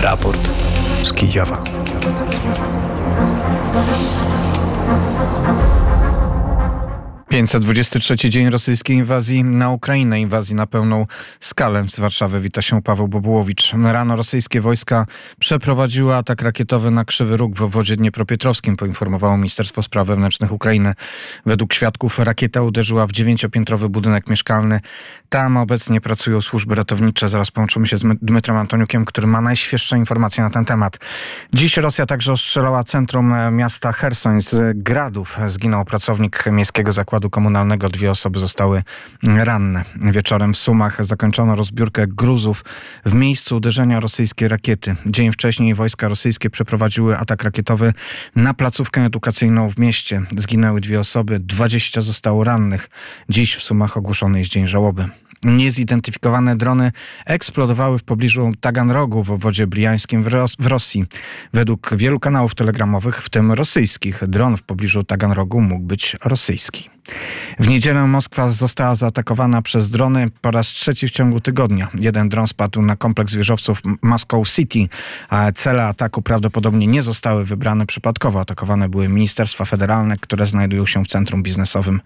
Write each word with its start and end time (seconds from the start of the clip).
Raport 0.00 0.50
z 1.02 1.12
Kijowa. 1.12 1.62
523 7.28 8.30
dzień 8.30 8.50
rosyjskiej 8.50 8.96
inwazji 8.96 9.44
na 9.44 9.70
Ukrainę, 9.70 10.20
inwazji 10.20 10.54
na 10.54 10.66
pełną 10.66 11.06
skalę. 11.40 11.84
Z 11.88 12.00
Warszawy 12.00 12.40
wita 12.40 12.62
się 12.62 12.82
Paweł 12.82 13.08
Bobułowicz. 13.08 13.72
Rano 13.84 14.16
rosyjskie 14.16 14.60
wojska 14.60 15.06
przeprowadziły 15.40 16.14
atak 16.14 16.42
rakietowy 16.42 16.90
na 16.90 17.04
Krzywy 17.04 17.36
Róg 17.36 17.56
w 17.56 17.62
obwodzie 17.62 17.96
dniepropietrowskim, 17.96 18.76
poinformowało 18.76 19.36
Ministerstwo 19.36 19.82
Spraw 19.82 20.06
Wewnętrznych 20.06 20.52
Ukrainy. 20.52 20.94
Według 21.46 21.74
świadków 21.74 22.18
rakieta 22.18 22.62
uderzyła 22.62 23.06
w 23.06 23.12
dziewięciopiętrowy 23.12 23.88
budynek 23.88 24.30
mieszkalny. 24.30 24.80
Tam 25.28 25.56
obecnie 25.56 26.00
pracują 26.00 26.40
służby 26.40 26.74
ratownicze. 26.74 27.28
Zaraz 27.28 27.50
połączymy 27.50 27.86
się 27.86 27.98
z 27.98 28.02
Dmytrem 28.22 28.56
Antoniukiem, 28.56 29.04
który 29.04 29.26
ma 29.26 29.40
najświeższe 29.40 29.98
informacje 29.98 30.44
na 30.44 30.50
ten 30.50 30.64
temat. 30.64 30.98
Dziś 31.52 31.76
Rosja 31.76 32.06
także 32.06 32.32
ostrzelała 32.32 32.84
centrum 32.84 33.34
miasta 33.50 33.92
Hersoń 33.92 34.42
z 34.42 34.82
gradów. 34.82 35.38
Zginął 35.46 35.84
pracownik 35.84 36.44
miejskiego 36.52 36.92
zakładu 36.92 37.17
komunalnego. 37.20 37.88
Dwie 37.88 38.10
osoby 38.10 38.38
zostały 38.38 38.82
ranne. 39.22 39.84
Wieczorem 39.96 40.54
w 40.54 40.56
Sumach 40.56 41.06
zakończono 41.06 41.56
rozbiórkę 41.56 42.06
gruzów 42.06 42.64
w 43.06 43.14
miejscu 43.14 43.56
uderzenia 43.56 44.00
rosyjskiej 44.00 44.48
rakiety. 44.48 44.96
Dzień 45.06 45.32
wcześniej 45.32 45.74
wojska 45.74 46.08
rosyjskie 46.08 46.50
przeprowadziły 46.50 47.18
atak 47.18 47.44
rakietowy 47.44 47.92
na 48.36 48.54
placówkę 48.54 49.04
edukacyjną 49.04 49.70
w 49.70 49.78
mieście. 49.78 50.22
Zginęły 50.36 50.80
dwie 50.80 51.00
osoby, 51.00 51.38
20 51.38 52.02
zostało 52.02 52.44
rannych. 52.44 52.90
Dziś 53.28 53.54
w 53.54 53.62
Sumach 53.62 53.96
ogłoszony 53.96 54.38
jest 54.38 54.50
dzień 54.50 54.66
żałoby. 54.66 55.08
Niezidentyfikowane 55.44 56.56
drony 56.56 56.92
eksplodowały 57.26 57.98
w 57.98 58.02
pobliżu 58.02 58.52
Taganrogu 58.60 59.24
w 59.24 59.30
obwodzie 59.30 59.66
briańskim 59.66 60.22
w, 60.22 60.26
Ros 60.26 60.56
w, 60.58 60.66
Rosji. 60.66 61.04
Według 61.52 61.96
wielu 61.96 62.20
kanałów 62.20 62.54
telegramowych, 62.54 63.22
w 63.22 63.28
tym 63.28 63.52
rosyjskich, 63.52 64.22
dron 64.28 64.56
w 64.56 64.62
pobliżu 64.62 65.04
Taganrogu 65.04 65.60
mógł 65.60 65.84
być 65.84 66.16
rosyjski. 66.24 66.90
W 67.60 67.68
niedzielę 67.68 68.06
Moskwa 68.06 68.50
została 68.50 68.94
zaatakowana 68.94 69.62
przez 69.62 69.90
drony 69.90 70.28
po 70.40 70.50
raz 70.50 70.66
trzeci 70.68 71.08
w 71.08 71.10
ciągu 71.10 71.40
tygodnia. 71.40 71.88
Jeden 71.94 72.28
dron 72.28 72.46
spadł 72.46 72.82
na 72.82 72.96
kompleks 72.96 73.34
wieżowców 73.34 73.82
Moscow 74.02 74.48
City, 74.48 74.88
a 75.28 75.52
cele 75.52 75.86
ataku 75.86 76.22
prawdopodobnie 76.22 76.86
nie 76.86 77.02
zostały 77.02 77.44
wybrane 77.44 77.86
przypadkowo. 77.86 78.40
Atakowane 78.40 78.88
były 78.88 79.08
ministerstwa 79.08 79.64
federalne, 79.64 80.16
które 80.16 80.46
znajdują 80.46 80.86
się 80.86 81.04
w 81.04 81.08
centrum 81.08 81.42
biznesowym. 81.42 82.00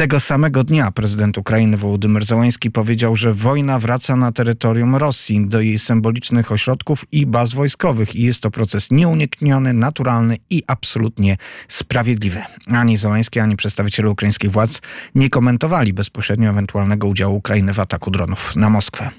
Tego 0.00 0.20
samego 0.20 0.64
dnia 0.64 0.90
prezydent 0.90 1.38
Ukrainy 1.38 1.76
Wołodymyr 1.76 2.24
Załański 2.24 2.70
powiedział, 2.70 3.16
że 3.16 3.34
wojna 3.34 3.78
wraca 3.78 4.16
na 4.16 4.32
terytorium 4.32 4.96
Rosji, 4.96 5.46
do 5.46 5.60
jej 5.60 5.78
symbolicznych 5.78 6.52
ośrodków 6.52 7.04
i 7.12 7.26
baz 7.26 7.54
wojskowych 7.54 8.16
i 8.16 8.22
jest 8.22 8.42
to 8.42 8.50
proces 8.50 8.90
nieunikniony, 8.90 9.72
naturalny 9.72 10.36
i 10.50 10.62
absolutnie 10.66 11.36
sprawiedliwy. 11.68 12.42
Ani 12.66 12.96
Załański, 12.96 13.40
ani 13.40 13.56
przedstawiciele 13.56 14.10
ukraińskich 14.10 14.50
władz 14.50 14.80
nie 15.14 15.28
komentowali 15.28 15.92
bezpośrednio 15.92 16.50
ewentualnego 16.50 17.08
udziału 17.08 17.36
Ukrainy 17.36 17.74
w 17.74 17.80
ataku 17.80 18.10
dronów 18.10 18.56
na 18.56 18.70
Moskwę. 18.70 19.10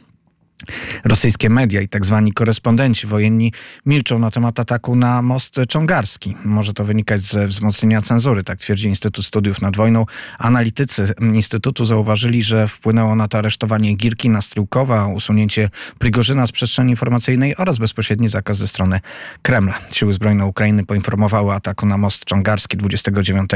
Rosyjskie 1.04 1.50
media 1.50 1.82
i 1.82 1.88
tak 1.88 2.06
zwani 2.06 2.34
korespondenci 2.34 3.08
wojenni 3.08 3.54
milczą 3.86 4.20
na 4.20 4.32
temat 4.32 4.60
ataku 4.60 4.96
na 4.96 5.22
most 5.22 5.56
czongarski. 5.70 6.36
Może 6.46 6.74
to 6.74 6.84
wynikać 6.84 7.22
ze 7.22 7.48
wzmocnienia 7.48 8.02
cenzury, 8.02 8.44
tak 8.44 8.60
twierdzi 8.60 8.88
Instytut 8.88 9.26
Studiów 9.26 9.62
nad 9.62 9.78
Wojną. 9.78 10.06
Analitycy 10.38 11.14
Instytutu 11.22 11.86
zauważyli, 11.86 12.44
że 12.44 12.68
wpłynęło 12.68 13.16
na 13.16 13.28
to 13.28 13.38
aresztowanie 13.38 13.96
Girki 13.96 14.30
Stryłkowa, 14.42 15.08
usunięcie 15.08 15.70
Prigorzyna 16.00 16.48
z 16.48 16.52
przestrzeni 16.52 16.90
informacyjnej 16.90 17.58
oraz 17.58 17.78
bezpośredni 17.78 18.30
zakaz 18.30 18.58
ze 18.58 18.68
strony 18.68 19.00
Kremla. 19.42 19.80
Siły 19.92 20.14
Zbrojne 20.14 20.46
Ukrainy 20.46 20.86
poinformowały 20.86 21.52
o 21.52 21.56
ataku 21.56 21.86
na 21.86 21.98
most 21.98 22.26
czongarski 22.26 22.78
29 22.78 23.52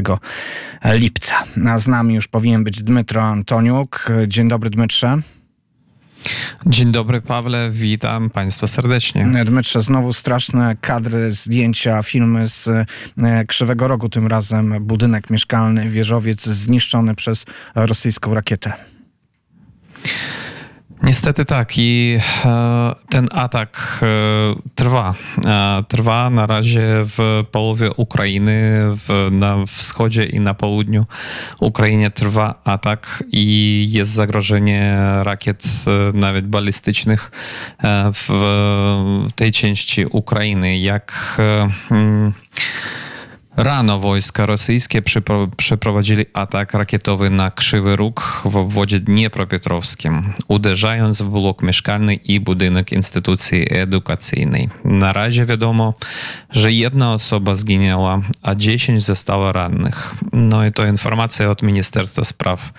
lipca. 0.85 1.35
A 1.67 1.79
z 1.79 1.87
nami 1.87 2.15
już 2.15 2.27
powinien 2.27 2.63
być 2.63 2.83
Dmytro 2.83 3.23
Antoniuk. 3.23 4.07
Dzień 4.27 4.47
dobry 4.47 4.69
Dmytrze. 4.69 5.21
Dzień 6.65 6.91
dobry, 6.91 7.21
Pawle, 7.21 7.69
witam 7.71 8.29
Państwa 8.29 8.67
serdecznie. 8.67 9.27
Dmytrze, 9.45 9.81
znowu 9.81 10.13
straszne 10.13 10.75
kadry, 10.81 11.31
zdjęcia, 11.31 12.03
filmy 12.03 12.47
z 12.47 12.67
e, 12.67 13.45
Krzywego 13.45 13.87
Rogu, 13.87 14.09
tym 14.09 14.27
razem 14.27 14.75
budynek 14.81 15.29
mieszkalny, 15.29 15.89
wieżowiec 15.89 16.45
zniszczony 16.45 17.15
przez 17.15 17.45
rosyjską 17.75 18.33
rakietę. 18.33 18.73
Niestety 21.03 21.45
tak 21.45 21.77
i 21.77 22.19
e, 22.45 22.95
ten 23.09 23.27
atak 23.31 23.99
e, 24.01 24.05
trwa. 24.75 25.13
E, 25.45 25.83
trwa 25.87 26.29
na 26.29 26.47
razie 26.47 26.87
w 26.87 27.43
połowie 27.51 27.91
Ukrainy, 27.91 28.79
w, 28.95 29.29
na 29.31 29.65
wschodzie 29.65 30.25
i 30.25 30.39
na 30.39 30.53
południu 30.53 31.05
Ukrainie 31.59 32.11
trwa 32.11 32.61
atak 32.63 33.23
i 33.31 33.87
jest 33.91 34.11
zagrożenie 34.11 34.97
rakiet 35.23 35.63
nawet 36.13 36.47
balistycznych 36.47 37.31
w 38.13 38.29
tej 39.35 39.51
części 39.51 40.05
Ukrainy. 40.11 40.77
Jak 40.77 41.11
hmm, 41.89 42.33
Rano 43.57 43.99
wojska 43.99 44.45
rosyjskie 44.45 45.01
przeprowadzili 45.57 46.25
atak 46.33 46.73
rakietowy 46.73 47.29
na 47.29 47.51
Krzywy 47.51 47.95
Róg 47.95 48.41
w 48.45 48.57
obwodzie 48.57 48.99
Dniepropietrowskim, 48.99 50.33
uderzając 50.47 51.21
w 51.21 51.29
blok 51.29 51.63
mieszkalny 51.63 52.15
i 52.15 52.39
budynek 52.39 52.91
instytucji 52.91 53.67
edukacyjnej. 53.71 54.69
Na 54.85 55.13
razie 55.13 55.45
wiadomo, 55.45 55.93
że 56.51 56.71
jedna 56.71 57.13
osoba 57.13 57.55
zginęła, 57.55 58.21
a 58.41 58.55
10 58.55 59.03
zostało 59.03 59.51
rannych. 59.51 60.13
No 60.33 60.65
i 60.65 60.71
to 60.71 60.85
informacja 60.85 61.49
od 61.49 61.61
Ministerstwa 61.61 62.23
Spraw 62.23 62.73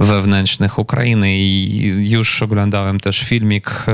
Wewnętrznych 0.00 0.78
Ukrainy 0.78 1.36
i 1.36 2.10
już 2.10 2.42
oglądałem 2.42 3.00
też 3.00 3.20
filmik 3.20 3.86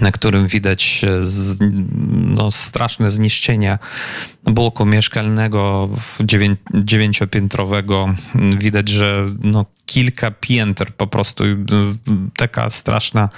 na 0.00 0.12
którym 0.12 0.46
widać 0.46 1.04
e, 1.04 1.24
z, 1.24 1.58
no, 2.10 2.50
straszne 2.50 3.10
zniszczenia 3.10 3.78
bloku 4.44 4.86
mieszkalnego 4.86 5.88
dziewięciopiętrowego. 6.74 8.14
Widać, 8.58 8.88
że 8.88 9.26
no, 9.42 9.64
kilka 9.86 10.30
pięter 10.30 10.94
po 10.94 11.06
prostu 11.06 11.44
taka 12.36 12.70
straszna 12.70 13.28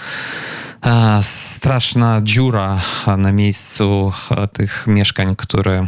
straszna 1.23 2.21
dziura 2.25 2.81
na 3.19 3.33
miejscu 3.33 4.13
tych 4.53 4.87
mieszkań, 4.87 5.37
które 5.37 5.87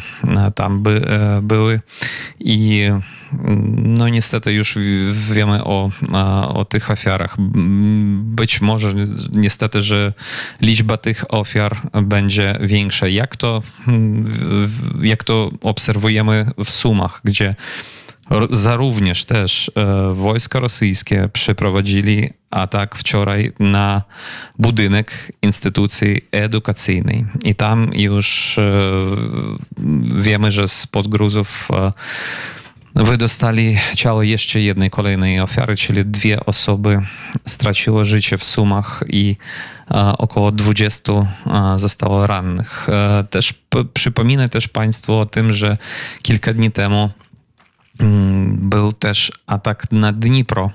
tam 0.55 0.83
by, 0.83 1.03
e, 1.09 1.43
były 1.43 1.81
i 2.41 2.89
no 3.77 4.09
niestety 4.09 4.53
już 4.53 4.79
wiemy 5.13 5.65
o, 5.65 5.91
o 6.55 6.65
tych 6.65 6.91
ofiarach. 6.91 7.37
Być 8.23 8.61
może 8.61 8.95
niestety, 9.33 9.83
że 9.83 10.13
liczba 10.61 10.97
tych 10.97 11.35
ofiar 11.35 11.77
będzie 12.03 12.59
większa. 12.61 13.09
Jak 13.09 13.37
to, 13.37 13.63
jak 15.03 15.25
to 15.25 15.51
obserwujemy 15.61 16.47
w 16.65 16.71
Sumach, 16.71 17.21
gdzie 17.25 17.55
za 18.51 18.77
również 18.77 19.25
też 19.25 19.71
e, 19.77 20.15
wojska 20.15 20.61
rosyjskie 20.61 21.29
przeprowadzili 21.33 22.31
atak 22.51 22.97
wczoraj 22.97 23.53
na 23.59 24.03
budynek 24.59 25.33
instytucji 25.43 26.21
edukacyjnej. 26.33 27.27
I 27.45 27.55
tam 27.55 27.91
już 27.95 28.59
e, 28.59 28.63
wiemy, 30.15 30.51
że 30.51 30.69
z 30.69 30.87
podgruzów 30.87 31.69
e, 31.73 31.93
wydostali 32.95 33.79
ciało 33.95 34.23
jeszcze 34.23 34.61
jednej 34.61 34.91
kolejnej 34.91 35.41
ofiary, 35.41 35.77
czyli 35.77 36.05
dwie 36.05 36.47
osoby 36.47 37.01
straciły 37.47 38.05
życie 38.05 38.39
w 38.39 38.45
Sumach 38.45 39.05
i 39.09 39.37
około 40.19 40.53
20 40.53 41.13
zostało 41.77 42.27
rannych. 42.27 42.89
Też 43.31 43.55
przypominę 43.95 44.49
też 44.49 44.69
Państwu 44.69 45.19
o 45.19 45.27
tym, 45.27 45.53
że 45.53 45.77
kilka 46.23 46.53
dni 46.53 46.71
temu 46.71 47.11
był 48.53 48.93
też 48.93 49.33
atak 49.47 49.93
na 49.93 50.13
Dnipro, 50.13 50.71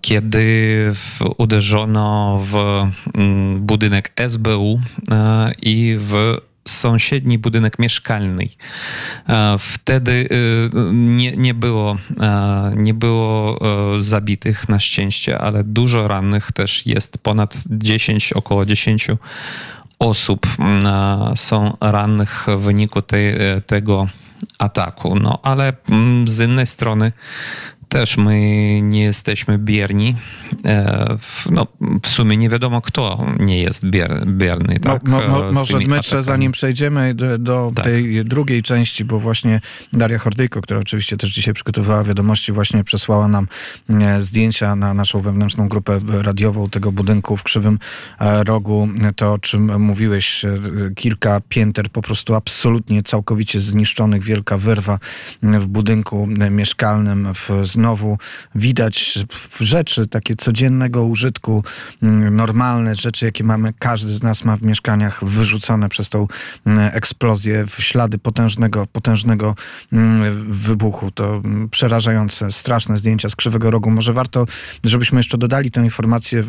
kiedy 0.00 0.92
uderzono 1.38 2.38
w 2.42 2.56
mm, 3.14 3.66
budynek 3.66 4.12
SBU 4.16 4.80
i 5.62 5.96
w 6.00 6.36
sąsiedni 6.68 7.38
budynek 7.38 7.78
mieszkalny. 7.78 8.48
Wtedy 9.58 10.12
y, 10.12 10.70
nie, 10.92 11.36
nie, 11.36 11.54
było, 11.54 11.96
nie 12.76 12.94
było 12.94 13.58
e, 13.96 14.02
zabitych 14.02 14.68
na 14.68 14.80
szczęście, 14.80 15.38
ale 15.38 15.64
dużo 15.64 16.08
rannych 16.08 16.52
też 16.52 16.86
jest, 16.86 17.18
ponad 17.18 17.54
10, 17.70 18.32
około 18.32 18.66
10 18.66 19.08
osób 19.98 20.46
są 21.36 21.76
rannych 21.80 22.46
w 22.48 22.60
wyniku 22.60 23.02
tej, 23.02 23.34
tego 23.66 24.08
ataku. 24.58 25.14
No 25.18 25.38
ale 25.42 25.72
mm, 25.88 26.28
z 26.28 26.40
innej 26.40 26.66
strony 26.66 27.12
też 27.98 28.16
my 28.16 28.40
nie 28.82 29.02
jesteśmy 29.02 29.58
bierni. 29.58 30.16
No, 31.50 31.66
w 32.02 32.08
sumie 32.08 32.36
nie 32.36 32.48
wiadomo, 32.48 32.82
kto 32.82 33.26
nie 33.38 33.62
jest 33.62 33.86
bier, 33.86 34.26
bierny. 34.26 34.80
Tak, 34.80 35.08
mo, 35.08 35.28
mo, 35.28 35.52
może 35.52 35.78
Dmytrze, 35.78 36.22
zanim 36.22 36.52
przejdziemy 36.52 37.14
do, 37.14 37.38
do 37.38 37.72
tak. 37.74 37.84
tej 37.84 38.24
drugiej 38.24 38.62
części, 38.62 39.04
bo 39.04 39.20
właśnie 39.20 39.60
Daria 39.92 40.18
Hordyjko, 40.18 40.60
która 40.62 40.80
oczywiście 40.80 41.16
też 41.16 41.30
dzisiaj 41.32 41.54
przygotowywała 41.54 42.04
wiadomości, 42.04 42.52
właśnie 42.52 42.84
przesłała 42.84 43.28
nam 43.28 43.48
zdjęcia 44.18 44.76
na 44.76 44.94
naszą 44.94 45.20
wewnętrzną 45.20 45.68
grupę 45.68 46.00
radiową 46.08 46.70
tego 46.70 46.92
budynku 46.92 47.36
w 47.36 47.42
Krzywym 47.42 47.78
Rogu. 48.20 48.88
To, 49.16 49.32
o 49.32 49.38
czym 49.38 49.82
mówiłeś, 49.82 50.44
kilka 50.96 51.40
pięter 51.48 51.90
po 51.90 52.02
prostu 52.02 52.34
absolutnie 52.34 53.02
całkowicie 53.02 53.60
zniszczonych, 53.60 54.22
wielka 54.22 54.58
wyrwa 54.58 54.98
w 55.42 55.66
budynku 55.66 56.28
mieszkalnym. 56.50 57.28
W, 57.34 57.50
znowu 57.86 58.18
widać 58.54 59.18
rzeczy 59.60 60.06
takie 60.06 60.36
codziennego 60.36 61.04
użytku, 61.04 61.64
normalne 62.30 62.94
rzeczy, 62.94 63.24
jakie 63.24 63.44
mamy, 63.44 63.72
każdy 63.78 64.12
z 64.12 64.22
nas 64.22 64.44
ma 64.44 64.56
w 64.56 64.62
mieszkaniach, 64.62 65.24
wyrzucone 65.24 65.88
przez 65.88 66.08
tą 66.08 66.26
eksplozję 66.92 67.66
w 67.66 67.82
ślady 67.82 68.18
potężnego, 68.18 68.86
potężnego 68.86 69.54
wybuchu. 70.48 71.10
To 71.10 71.42
przerażające, 71.70 72.50
straszne 72.50 72.98
zdjęcia 72.98 73.28
z 73.28 73.36
Krzywego 73.36 73.70
Rogu. 73.70 73.90
Może 73.90 74.12
warto, 74.12 74.46
żebyśmy 74.84 75.18
jeszcze 75.18 75.38
dodali 75.38 75.70
tę 75.70 75.80
informację 75.80 76.44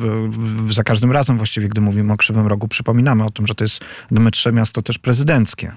za 0.70 0.84
każdym 0.84 1.12
razem 1.12 1.38
właściwie, 1.38 1.70
gdy 1.70 1.82
mówimy 1.82 2.14
o 2.14 2.18
Krzywym 2.18 2.48
Rogu. 2.48 2.68
Przypominamy 2.68 3.26
o 3.26 3.30
tym, 3.30 3.48
że 3.48 3.56
to 3.56 3.64
jest 3.64 3.82
Dmytrze 4.12 4.52
miasto 4.52 4.82
też 4.82 4.98
prezydenckie. 4.98 5.72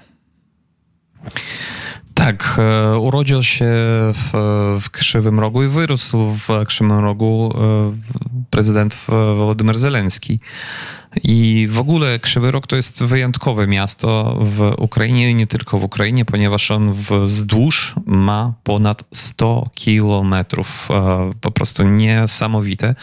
Tak, 2.25 2.59
e, 2.59 2.97
urodził 2.99 3.43
się 3.43 3.65
w, 4.13 4.31
w 4.81 4.89
Krzywym 4.89 5.39
Rogu 5.39 5.63
i 5.63 5.67
wyrósł 5.67 6.27
w 6.27 6.65
Krzywym 6.67 6.99
Rogu 6.99 7.53
e, 7.55 8.45
prezydent 8.49 9.05
Władimir 9.37 9.77
Zelenski. 9.77 10.39
I 11.23 11.67
w 11.71 11.79
ogóle 11.79 12.19
Krzywy 12.19 12.51
Rok 12.51 12.67
to 12.67 12.75
jest 12.75 13.03
wyjątkowe 13.03 13.67
miasto 13.67 14.37
w 14.41 14.73
Ukrainie, 14.77 15.33
nie 15.33 15.47
tylko 15.47 15.79
w 15.79 15.83
Ukrainie, 15.83 16.25
ponieważ 16.25 16.71
on 16.71 16.91
wzdłuż 17.27 17.95
ma 18.05 18.53
ponad 18.63 19.03
100 19.11 19.69
kilometrów. 19.73 20.87
E, 20.91 21.31
po 21.41 21.51
prostu 21.51 21.83
niesamowite. 21.83 22.95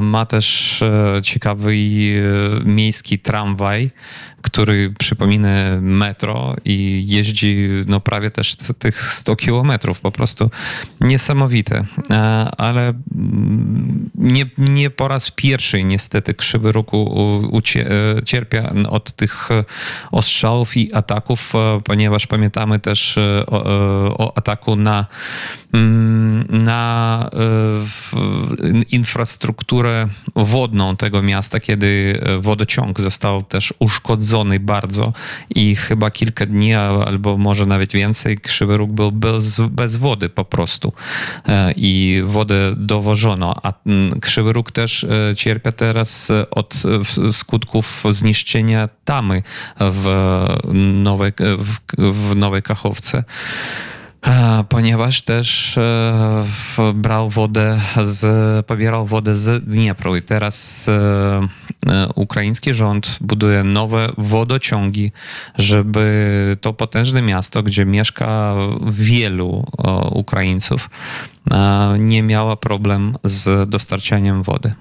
Ma 0.00 0.26
też 0.26 0.80
ciekawy 1.22 1.76
miejski 2.64 3.18
tramwaj, 3.18 3.90
który 4.42 4.94
przypomina 4.98 5.48
metro 5.80 6.56
i 6.64 7.04
jeździ 7.06 7.68
no 7.86 8.00
prawie 8.00 8.30
też 8.30 8.56
tych 8.78 9.12
100 9.12 9.36
kilometrów, 9.36 10.00
po 10.00 10.10
prostu 10.10 10.50
niesamowite. 11.00 11.84
E, 12.10 12.16
ale 12.58 12.88
mm, 12.88 14.10
nie, 14.14 14.46
nie 14.58 14.90
po 14.90 15.08
raz 15.08 15.30
pierwszy 15.30 15.84
niestety 15.84 16.34
Krzywy 16.34 16.72
Roku 16.72 16.99
e, 17.76 18.22
cierpia 18.24 18.72
od 18.88 19.12
tych 19.12 19.48
ostrzałów 20.10 20.76
i 20.76 20.94
ataków, 20.94 21.52
e, 21.54 21.80
ponieważ 21.84 22.26
pamiętamy 22.26 22.78
też 22.78 23.18
o, 23.46 23.64
o 24.18 24.38
ataku 24.38 24.76
na 24.76 25.06
Mm, 25.72 26.44
na 26.64 27.30
e, 27.32 28.82
infrastrukturę 28.90 30.08
wodną 30.36 30.96
tego 30.96 31.22
miasta, 31.22 31.60
kiedy 31.60 32.20
e, 32.22 32.38
wodociąg 32.38 33.00
został 33.00 33.42
też 33.42 33.74
uszkodzony 33.78 34.60
bardzo 34.60 35.12
i 35.54 35.76
chyba 35.76 36.10
kilka 36.10 36.46
dni 36.46 36.74
albo 36.74 37.36
może 37.36 37.66
nawet 37.66 37.92
więcej 37.92 38.38
Krzywy 38.38 38.76
Róg 38.76 38.90
był 38.90 39.12
bez, 39.12 39.60
bez 39.60 39.96
wody 39.96 40.28
po 40.28 40.44
prostu 40.44 40.92
e, 41.48 41.72
i 41.76 42.22
wodę 42.24 42.72
dowożono, 42.76 43.54
a 43.62 43.72
mm, 43.86 44.20
Krzywy 44.20 44.52
Róg 44.52 44.72
też 44.72 45.06
cierpia 45.36 45.72
teraz 45.72 46.28
od 46.50 46.82
skutków 47.32 48.04
zniszczenia 48.10 48.88
tamy 49.04 49.42
w 49.80 50.44
Nowej, 50.94 51.32
w, 51.58 51.76
w 52.12 52.36
Nowej 52.36 52.62
Kachowce 52.62 53.24
ponieważ 54.68 55.22
też 55.22 55.78
e, 55.78 56.44
brał 56.94 57.30
wodę 57.30 57.80
z, 58.02 58.66
pobierał 58.66 59.06
wodę 59.06 59.36
z 59.36 59.64
Dniepru 59.64 60.16
i 60.16 60.22
teraz 60.22 60.86
e, 60.88 60.92
e, 61.86 62.08
ukraiński 62.14 62.74
rząd 62.74 63.18
buduje 63.20 63.64
nowe 63.64 64.12
wodociągi, 64.18 65.12
żeby 65.58 66.56
to 66.60 66.72
potężne 66.72 67.22
miasto, 67.22 67.62
gdzie 67.62 67.84
mieszka 67.86 68.54
wielu 68.86 69.64
Ukraińców, 70.10 70.90
nie 71.98 72.22
miała 72.22 72.56
problem 72.56 73.16
z 73.24 73.70
dostarczaniem 73.70 74.42
wody. 74.42 74.74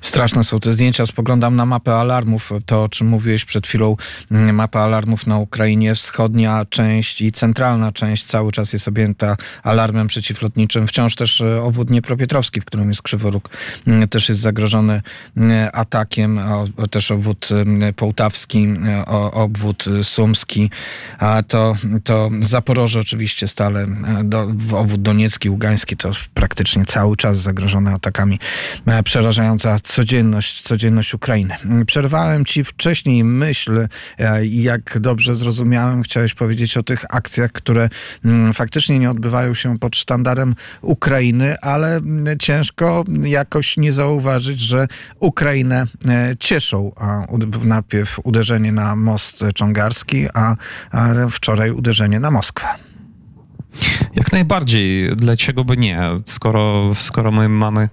Straszne 0.00 0.44
są 0.44 0.60
te 0.60 0.72
zdjęcia. 0.72 1.06
Spoglądam 1.06 1.56
na 1.56 1.66
mapę 1.66 1.94
alarmów. 1.94 2.52
To, 2.66 2.82
o 2.82 2.88
czym 2.88 3.06
mówiłeś 3.06 3.44
przed 3.44 3.66
chwilą, 3.66 3.96
mm, 4.30 4.56
mapa 4.56 4.80
alarmów 4.80 5.26
na 5.26 5.38
Ukrainie. 5.38 5.94
Wschodnia 5.94 6.64
część 6.70 7.20
i 7.20 7.32
centralna 7.32 7.92
część 7.92 8.24
cały 8.24 8.52
czas 8.52 8.72
jest 8.72 8.88
objęta 8.88 9.36
alarmem 9.62 10.06
przeciwlotniczym. 10.06 10.86
Wciąż 10.86 11.14
też 11.14 11.40
e, 11.40 11.62
obwód 11.62 11.88
Dniepropietrowski, 11.88 12.60
w 12.60 12.64
którym 12.64 12.88
jest 12.88 13.02
Krzyworóg, 13.02 13.50
mm, 13.86 14.08
też 14.08 14.28
jest 14.28 14.40
zagrożony 14.40 15.02
mm, 15.36 15.70
atakiem. 15.72 16.40
Też 16.90 17.10
obwód 17.10 17.48
połtawski, 17.96 18.68
e, 18.86 19.06
obwód 19.32 19.84
sumski. 20.02 20.70
A 21.18 21.42
to, 21.42 21.74
to 22.04 22.30
Zaporoże 22.40 23.00
oczywiście 23.00 23.48
stale, 23.48 23.80
e, 23.82 23.88
do, 24.24 24.42
obwód 24.72 25.02
doniecki, 25.02 25.50
ługański 25.50 25.96
to 25.96 26.10
praktycznie 26.34 26.84
cały 26.84 27.16
czas 27.16 27.38
zagrożone 27.38 27.92
atakami 27.92 28.38
przerażająca 29.04 29.78
codzienność, 29.84 30.62
codzienność 30.62 31.14
Ukrainy. 31.14 31.54
Przerwałem 31.86 32.44
ci 32.44 32.64
wcześniej 32.64 33.24
myśl 33.24 33.88
e, 34.18 34.46
i 34.46 34.62
jak 34.62 34.98
dobrze 35.00 35.34
zrozumiałem, 35.34 36.02
chciałeś 36.02 36.34
powiedzieć 36.34 36.76
o 36.76 36.82
tych 36.82 37.04
akcjach, 37.10 37.52
które 37.52 37.88
mm, 38.24 38.54
faktycznie 38.54 38.98
nie 38.98 39.10
odbywają 39.10 39.54
się 39.54 39.78
pod 39.78 39.96
sztandarem 39.96 40.54
Ukrainy, 40.82 41.54
ale 41.62 41.96
mm, 41.96 42.38
ciężko 42.38 43.04
jakoś 43.22 43.76
nie 43.76 43.92
zauważyć, 43.92 44.60
że 44.60 44.88
Ukrainę 45.20 45.84
e, 46.08 46.34
cieszą. 46.38 46.92
A 46.96 47.26
najpierw 47.64 48.20
uderzenie 48.24 48.72
na 48.72 48.96
most 48.96 49.44
czongarski, 49.54 50.26
a 50.34 50.56
wczoraj 51.30 51.70
uderzenie 51.70 52.20
na 52.20 52.30
Moskwę. 52.30 52.66
Jak 54.14 54.32
najbardziej. 54.32 55.16
Dlaczego 55.16 55.64
by 55.64 55.76
nie? 55.76 56.00
Skoro, 56.24 56.94
skoro 56.94 57.30
my 57.30 57.48
mamy 57.48 57.88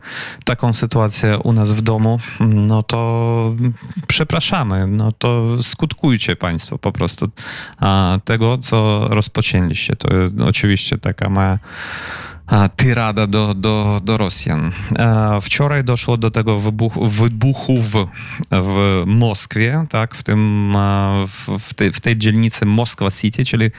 taką 0.45 0.73
sytuację 0.73 1.37
u 1.37 1.53
nas 1.53 1.71
w 1.71 1.81
domu, 1.81 2.19
no 2.39 2.83
to 2.83 3.55
przepraszamy. 4.07 4.87
No 4.87 5.11
to 5.11 5.57
skutkujcie 5.63 6.35
Państwo 6.35 6.77
po 6.77 6.91
prostu 6.91 7.29
tego, 8.25 8.57
co 8.57 9.07
rozpoczęliście. 9.09 9.95
To 9.95 10.09
oczywiście 10.45 10.97
taka 10.97 11.29
mała 11.29 11.59
tyrada 12.75 13.27
do, 13.27 13.53
do, 13.53 14.01
do 14.03 14.17
Rosjan. 14.17 14.71
Wczoraj 15.41 15.83
doszło 15.83 16.17
do 16.17 16.31
tego 16.31 16.59
wybuchu, 16.59 17.07
wybuchu 17.07 17.81
w, 17.81 18.07
w 18.51 19.03
Moskwie, 19.05 19.85
tak, 19.89 20.15
w, 20.15 20.23
tym, 20.23 20.73
w, 21.27 21.59
w, 21.59 21.73
tej, 21.73 21.93
w 21.93 22.01
tej 22.01 22.17
dzielnicy 22.17 22.65
Moskwa 22.65 23.11
City, 23.11 23.45
czyli 23.45 23.71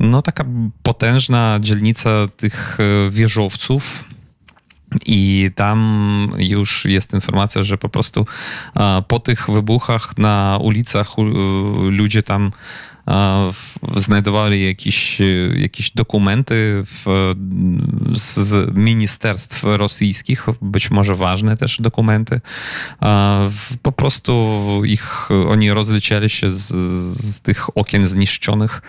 no, 0.00 0.22
taka 0.22 0.44
potężna 0.82 1.58
dzielnica 1.60 2.10
tych 2.36 2.78
e, 2.80 3.10
wieżowców, 3.10 4.04
i 5.06 5.50
tam 5.54 6.28
już 6.38 6.84
jest 6.84 7.14
informacja, 7.14 7.62
że 7.62 7.78
po 7.78 7.88
prostu 7.88 8.26
po 9.08 9.20
tych 9.20 9.50
wybuchach 9.50 10.18
na 10.18 10.58
ulicach 10.62 11.08
ludzie 11.90 12.22
tam 12.22 12.50
znajdowali 13.96 14.66
jakieś, 14.66 15.22
jakieś 15.56 15.90
dokumenty 15.90 16.82
w, 16.84 17.34
z, 18.12 18.74
ministerstw 18.76 19.64
rosyjskich, 19.64 20.46
być 20.62 20.90
może 20.90 21.14
ważne 21.14 21.56
też 21.56 21.80
dokumenty. 21.80 22.40
Po 23.82 23.92
prostu 23.92 24.82
ich, 24.84 25.28
oni 25.48 25.70
rozlecieli 25.70 26.30
się 26.30 26.50
z, 26.50 26.68
z 27.20 27.40
tych 27.40 27.78
okien 27.78 28.06
zniszczonych 28.06 28.82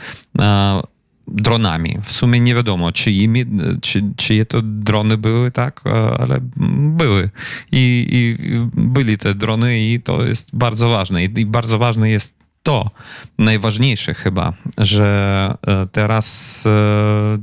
dronami. 1.27 1.97
W 2.03 2.11
sumie 2.11 2.39
nie 2.39 2.55
wiadomo, 2.55 2.91
czy, 2.91 3.11
imi, 3.11 3.45
czy, 3.81 4.03
czyje 4.15 4.45
to 4.45 4.61
drony 4.61 5.17
były, 5.17 5.51
tak, 5.51 5.81
ale 6.19 6.39
były. 6.77 7.29
I, 7.71 8.07
I, 8.11 8.37
byli 8.73 9.17
te 9.17 9.35
drony 9.35 9.79
i 9.79 9.99
to 9.99 10.25
jest 10.25 10.49
bardzo 10.53 10.89
ważne. 10.89 11.23
I 11.23 11.45
bardzo 11.45 11.77
ważne 11.77 12.09
jest 12.09 12.36
to 12.67 12.91
najważniejsze 13.37 14.13
chyba, 14.13 14.53
że 14.77 15.53
e, 15.67 15.87
teraz 15.91 16.63
e, 16.65 17.37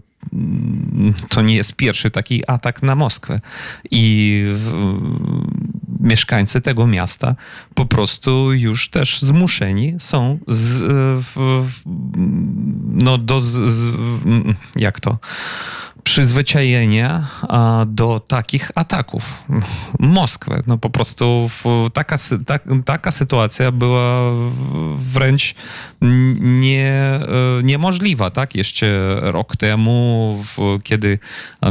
to 1.29 1.43
nie 1.43 1.55
jest 1.55 1.77
pierwszy 1.77 2.11
taki 2.11 2.51
atak 2.51 2.83
na 2.83 2.95
Moskwę. 2.95 3.41
I 3.91 4.45
mieszkańcy 6.01 6.61
tego 6.61 6.87
miasta 6.87 7.35
po 7.75 7.87
prostu 7.87 8.53
już 8.53 8.89
też 8.89 9.23
zmuszeni 9.23 9.95
są 9.99 10.39
z, 10.49 10.83
e, 10.83 10.87
w, 11.23 11.65
no 12.93 13.19
do, 13.19 13.41
z, 13.41 13.95
jak 14.77 15.01
to 15.01 15.19
przyzwyczajenia 16.05 17.27
do 17.87 18.21
takich 18.21 18.71
ataków. 18.75 19.43
Moskwę. 19.99 20.63
No 20.67 20.79
po 20.79 20.91
prostu 20.91 21.51
taka, 21.93 22.17
ta, 22.47 22.59
taka 22.85 23.13
sytuacja 23.13 23.73
była 23.73 24.21
wręcz 24.97 25.55
nie, 26.41 26.91
e, 26.91 27.21
niemożliwa, 27.63 28.31
tak? 28.31 28.55
Jeszcze 28.55 29.17
rok 29.21 29.57
temu, 29.57 30.39
kiedy 30.83 31.19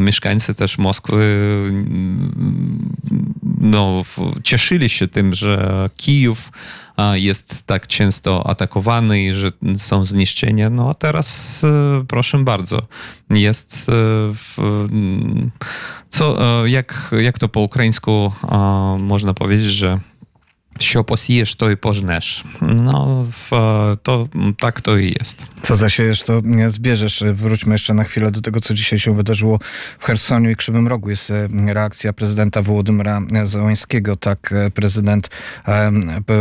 mieszkańcy 0.02 0.56
też 0.56 0.78
Moskwy 0.78 1.24
no, 3.64 4.02
cieszyli 4.44 4.90
się 4.90 5.08
tym, 5.08 5.36
że 5.36 5.90
Kijów 5.98 6.52
jest 7.14 7.68
tak 7.68 7.88
często 7.88 8.48
atakowany 8.48 9.24
i 9.24 9.34
że 9.34 9.50
są 9.78 10.06
zniszczenia. 10.06 10.70
No 10.70 10.90
a 10.90 10.94
teraz 10.94 11.62
e, 11.64 12.06
proszę 12.08 12.38
bardzo, 12.38 12.82
jest 13.30 13.90
e, 13.90 13.94
w, 14.34 14.58
co, 16.10 16.38
jak, 16.68 17.12
jak 17.22 17.40
to 17.40 17.50
po 17.50 17.60
ukraińsku 17.60 18.32
można 19.00 19.34
powiedzieć, 19.34 19.68
że 19.68 20.00
Що 20.81 21.05
посієш, 21.05 21.55
то 21.55 21.71
і 21.71 21.77
пожнеш. 21.77 22.45
No, 22.61 23.27
to 24.03 24.29
tak 24.59 24.81
to 24.81 24.99
i 24.99 25.17
jest. 25.19 25.45
Co 25.63 25.77
zasiejesz, 25.77 26.23
to 26.23 26.43
zbierzesz. 26.69 27.25
Wróćmy 27.33 27.75
jeszcze 27.75 27.95
na 27.95 28.05
chwilę 28.05 28.31
do 28.31 28.41
tego, 28.41 28.61
co 28.61 28.75
dzisiaj 28.75 28.99
się 28.99 29.15
wydarzyło 29.15 29.59
w 29.99 30.05
Chersoniu 30.05 30.51
i 30.51 30.57
Krzywym 30.57 30.89
Rogu. 30.89 31.11
Jest 31.11 31.31
e, 31.31 31.49
reakcja 31.75 32.13
prezydenta 32.13 32.63
Wołodymyra 32.63 33.23
Załańskiego. 33.45 34.17
Tak, 34.17 34.53
e, 34.53 34.71
prezydent 34.71 35.31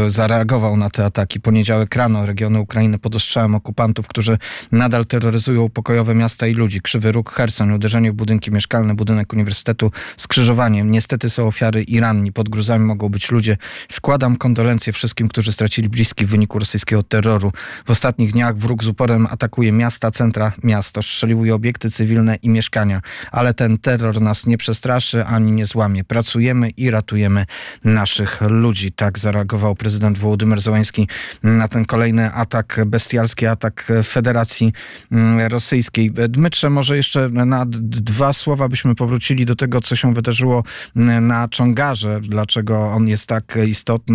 zareagował 0.08 0.78
na 0.78 0.90
te 0.90 1.06
ataki. 1.06 1.40
Poniedziałek 1.40 1.96
rano 1.96 2.26
regiony 2.26 2.60
Ukrainy 2.60 3.00
pod 3.00 3.16
ostrzałem 3.16 3.56
okupantów, 3.56 4.08
którzy 4.08 4.38
nadal 4.72 5.06
terroryzują 5.06 5.70
pokojowe 5.70 6.16
miasta 6.16 6.48
i 6.48 6.54
ludzi. 6.54 6.82
Krzywy 6.82 7.12
Róg, 7.12 7.32
Cherson, 7.32 7.72
uderzenie 7.72 8.12
w 8.12 8.16
budynki 8.16 8.52
mieszkalne, 8.52 8.96
budynek 8.96 9.34
uniwersytetu, 9.34 9.92
skrzyżowanie. 10.18 10.84
Niestety 10.84 11.30
są 11.30 11.48
ofiary 11.48 11.84
i 11.84 12.00
ranni. 12.00 12.32
Pod 12.32 12.50
gruzami 12.50 12.86
mogą 12.86 13.10
być 13.10 13.32
ludzie. 13.32 13.58
Skład 13.90 14.21
Składam 14.23 14.39
kondolencje 14.39 14.93
wszystkim, 14.93 15.29
którzy 15.29 15.53
stracili 15.53 15.89
bliskich 15.89 16.29
w 16.29 16.31
wyniku 16.31 16.59
rosyjskiego 16.59 17.03
terroru. 17.03 17.53
W 17.87 17.91
ostatnich 17.91 18.33
dniach 18.33 18.57
wróg 18.57 18.85
z 18.85 18.89
uporem 18.89 19.27
atakuje 19.31 19.73
miasta, 19.73 20.11
centra 20.11 20.53
miast, 20.63 20.99
ostrzeliwuje 20.99 21.55
obiekty 21.55 21.91
cywilne 21.91 22.37
i 22.37 22.49
mieszkania. 22.49 23.01
Ale 23.33 23.55
ten 23.55 23.79
terror 23.79 24.21
nas 24.21 24.47
nie 24.47 24.59
przestraszy 24.59 25.25
ani 25.25 25.53
nie 25.53 25.67
złamie. 25.67 26.05
Pracujemy 26.05 26.71
i 26.71 26.91
ratujemy 26.91 27.47
naszych 27.85 28.41
ludzi. 28.41 28.93
Tak 28.93 29.19
zareagował 29.19 29.75
prezydent 29.75 30.19
Wołodymyr 30.19 30.61
Załański 30.61 31.09
na 31.43 31.69
ten 31.69 31.85
kolejny 31.85 32.33
atak, 32.33 32.81
bestialski 32.87 33.47
atak 33.47 33.93
Federacji 34.05 34.73
mm, 35.13 35.47
Rosyjskiej. 35.49 36.13
Dmytrze, 36.29 36.71
może 36.71 36.97
jeszcze 36.97 37.29
na 37.29 37.65
dwa 37.69 38.33
słowa 38.33 38.69
byśmy 38.69 38.95
powrócili 38.95 39.47
do 39.47 39.55
tego, 39.55 39.81
co 39.81 39.97
się 39.97 40.15
wydarzyło 40.15 40.65
mm, 40.97 41.27
na 41.27 41.49
Czongarze. 41.49 42.21
Dlaczego 42.21 42.93
on 42.93 43.09
jest 43.09 43.27
tak 43.27 43.59
istotny 43.67 44.12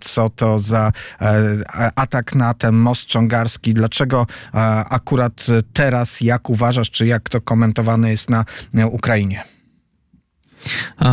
co 0.00 0.28
to 0.28 0.58
za 0.58 0.92
e, 1.20 1.90
atak 1.96 2.34
na 2.34 2.54
ten 2.54 2.74
most 2.74 3.08
ciągarski. 3.08 3.74
Dlaczego 3.74 4.26
e, 4.54 4.58
akurat 4.90 5.46
teraz, 5.72 6.20
jak 6.20 6.50
uważasz, 6.50 6.90
czy 6.90 7.06
jak 7.06 7.28
to 7.28 7.40
komentowane 7.40 8.10
jest 8.10 8.30
na 8.30 8.44
Ukrainie? 8.90 9.44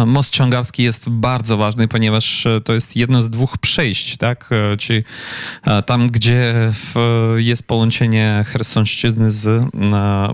Most 0.06 0.34
ciągarski 0.34 0.84
jest 0.84 1.10
bardzo 1.10 1.58
ważny, 1.58 1.88
ponieważ 1.88 2.48
to 2.66 2.74
jest 2.74 2.96
jedno 2.96 3.22
z 3.22 3.30
dwóch 3.30 3.58
przejść, 3.58 4.18
tak? 4.18 4.50
Czyli 4.80 5.04
tam, 5.86 6.08
gdzie 6.08 6.54
jest 7.36 7.68
połączenie 7.68 8.46
Chersonszczyzny 8.48 9.32
z 9.32 9.70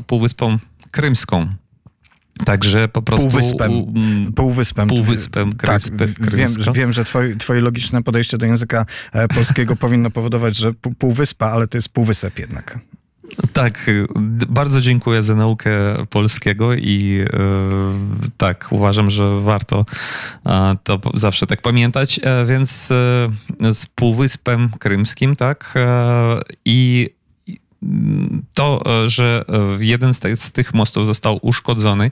Półwyspą 0.07 0.57
Krymską. 0.91 1.53
Także 2.45 2.87
po 2.87 3.01
prostu... 3.01 3.29
Półwyspem. 3.29 3.71
Półwyspem. 4.35 4.87
Półwyspem 4.87 5.53
tak, 5.53 5.81
wiem, 6.33 6.49
wiem, 6.73 6.93
że 6.93 7.05
twoje, 7.05 7.35
twoje 7.35 7.61
logiczne 7.61 8.03
podejście 8.03 8.37
do 8.37 8.45
języka 8.45 8.85
e, 9.13 9.27
polskiego 9.27 9.75
powinno 9.85 10.09
powodować, 10.09 10.57
że 10.57 10.73
półwyspa, 10.99 11.45
ale 11.45 11.67
to 11.67 11.77
jest 11.77 11.89
półwysep 11.89 12.39
jednak. 12.39 12.79
Tak, 13.53 13.91
bardzo 14.49 14.81
dziękuję 14.81 15.23
za 15.23 15.35
naukę 15.35 15.71
polskiego 16.09 16.73
i 16.73 17.25
e, 17.33 17.39
tak, 18.37 18.67
uważam, 18.71 19.09
że 19.09 19.41
warto 19.41 19.85
e, 20.45 20.75
to 20.83 20.99
zawsze 21.13 21.47
tak 21.47 21.61
pamiętać. 21.61 22.19
E, 22.23 22.45
więc 22.45 22.87
z 23.73 23.85
Półwyspem 23.95 24.69
Krymskim, 24.79 25.35
tak, 25.35 25.73
i 26.65 27.09
to, 28.53 28.83
e, 29.03 29.09
że 29.09 29.45
e, 29.49 29.83
jeden 29.85 30.13
z 30.13 30.19
tych, 30.19 30.37
z 30.37 30.51
tych 30.51 30.73
mostów 30.73 31.05
został 31.05 31.39
uszkodzony, 31.41 32.11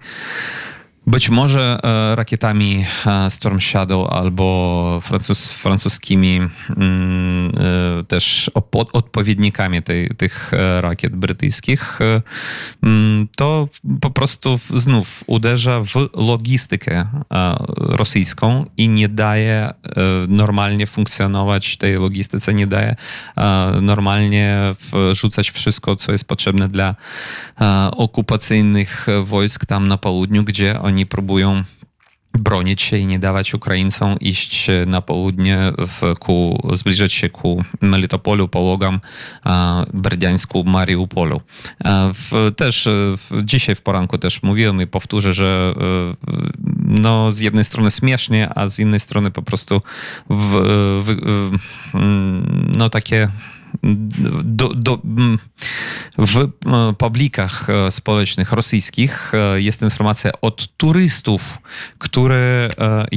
być 1.07 1.29
może 1.29 1.79
e, 1.83 2.15
rakietami 2.15 2.85
Storm 3.29 3.61
Shadow 3.61 4.13
albo 4.13 4.99
francus, 5.03 5.51
francuskimi 5.51 6.39
mm, 6.77 7.51
też 8.07 8.51
odpowiednikami 8.93 9.83
tej, 9.83 10.09
tych 10.09 10.51
rakiet 10.79 11.15
brytyjskich, 11.15 11.99
mm, 12.83 13.27
to 13.35 13.67
po 14.01 14.09
prostu 14.09 14.59
znów 14.75 15.23
uderza 15.27 15.83
w 15.83 16.09
logistykę 16.13 17.05
rosyjską 17.77 18.65
i 18.77 18.89
nie 18.89 19.09
daje 19.09 19.73
normalnie 20.27 20.87
funkcjonować 20.87 21.77
tej 21.77 21.95
logistyce, 21.95 22.53
nie 22.53 22.67
daje 22.67 22.95
normalnie 23.81 24.57
wrzucać 25.11 25.51
wszystko, 25.51 25.95
co 25.95 26.11
jest 26.11 26.27
potrzebne 26.27 26.67
dla 26.67 26.95
okupacyjnych 27.91 29.07
wojsk 29.23 29.65
tam 29.65 29.87
na 29.87 29.97
południu, 29.97 30.43
gdzie 30.43 30.81
oni 30.81 30.96
próbują 31.05 31.63
bronić 32.37 32.81
się 32.81 32.97
i 32.97 33.05
nie 33.05 33.19
dawać 33.19 33.53
Ukraińcom 33.53 34.19
iść 34.19 34.67
na 34.87 35.01
południe, 35.01 35.57
w, 35.77 36.19
ku, 36.19 36.67
zbliżać 36.73 37.13
się 37.13 37.29
ku 37.29 37.63
Melitopolu, 37.81 38.47
Połogam, 38.47 38.99
Berdiańsku, 39.93 40.63
Mariupolu. 40.63 41.41
W, 42.13 42.51
też 42.55 42.89
w, 43.17 43.43
dzisiaj 43.43 43.75
w 43.75 43.81
poranku 43.81 44.17
też 44.17 44.43
mówiłem 44.43 44.81
i 44.81 44.87
powtórzę, 44.87 45.33
że 45.33 45.73
no, 46.85 47.31
z 47.31 47.39
jednej 47.39 47.63
strony 47.63 47.91
śmiesznie, 47.91 48.49
a 48.55 48.67
z 48.67 48.79
innej 48.79 48.99
strony 48.99 49.31
po 49.31 49.41
prostu 49.41 49.81
w, 50.29 50.51
w, 51.05 51.15
no, 52.77 52.89
takie 52.89 53.29
do, 54.43 54.69
do, 54.75 54.99
w 56.17 56.37
e, 56.37 56.47
publikach 56.97 57.69
e, 57.69 57.91
społecznych 57.91 58.51
rosyjskich 58.51 59.31
e, 59.33 59.61
jest 59.61 59.81
informacja 59.81 60.31
od 60.41 60.77
turystów, 60.77 61.59
które 61.97 62.69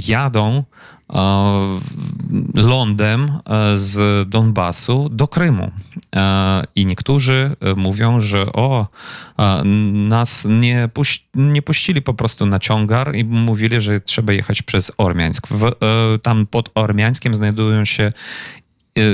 jadą 0.09 0.65
lądem 2.55 3.39
z 3.75 4.29
Donbasu 4.29 5.09
do 5.09 5.29
Krymu. 5.29 5.71
I 6.77 6.87
niektórzy 6.87 7.57
mówią, 7.77 8.21
że 8.21 8.53
o, 8.53 8.87
nas 9.93 10.47
nie, 10.51 10.89
puś 10.95 11.25
nie 11.35 11.63
puścili 11.63 12.03
po 12.03 12.15
prostu 12.15 12.47
na 12.47 12.59
ciągar 12.59 13.15
i 13.15 13.25
mówili, 13.25 13.81
że 13.81 14.01
trzeba 14.01 14.33
jechać 14.33 14.63
przez 14.63 14.93
Ormiańsk. 14.99 15.47
W, 15.51 15.73
tam 16.23 16.47
pod 16.47 16.71
Ormiańskiem 16.75 17.35
znajdują 17.35 17.85
się 17.85 18.13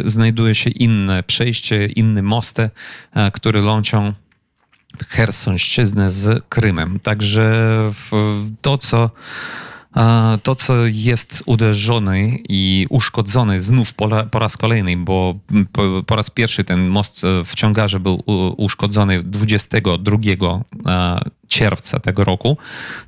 znajduje 0.05 0.55
się 0.55 0.71
inne 0.71 1.23
przejście, 1.23 1.87
inny 1.87 2.23
most, 2.23 2.59
e, 2.59 2.71
który 3.33 3.63
łączą 3.63 4.13
Chersonszczyznę 5.09 6.11
z 6.11 6.45
Krymem. 6.49 7.01
Także 7.01 7.93
to, 8.63 8.79
co 8.79 9.11
to, 10.43 10.55
co 10.55 10.75
jest 10.87 11.43
uderzone 11.47 12.29
i 12.49 12.87
uszkodzone 12.91 13.61
znów 13.61 13.95
po, 13.95 14.09
po, 14.31 14.39
raz 14.39 14.57
kolejny, 14.57 14.97
bo 14.97 15.39
po, 15.73 16.03
po, 16.07 16.17
raz 16.17 16.31
pierwszy 16.31 16.65
ten 16.65 16.89
most 16.89 17.25
e, 17.25 17.45
w 17.45 17.55
ciągarze 17.55 18.01
był 18.01 18.23
uszkodzony 18.57 19.23
22 19.23 20.19
czerwca 21.49 22.01
tego 22.01 22.25
roku, 22.25 22.57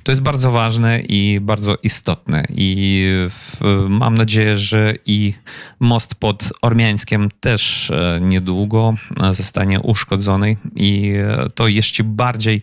to 0.03 0.11
jest 0.11 0.21
bardzo 0.21 0.51
ważne 0.51 0.99
i 0.99 1.39
bardzo 1.41 1.75
istotne. 1.83 2.45
I 2.49 3.05
w, 3.29 3.57
mam 3.89 4.15
nadzieję, 4.15 4.55
że 4.55 4.93
i 5.05 5.33
most 5.79 6.15
pod 6.15 6.53
Ormiańskiem 6.61 7.29
też 7.39 7.91
e, 7.91 8.19
niedługo 8.21 8.93
e, 9.23 9.33
zostanie 9.33 9.79
uszkodzony 9.79 10.57
i 10.75 11.13
e, 11.17 11.49
to 11.55 11.67
jeszcze 11.67 12.03
bardziej 12.03 12.61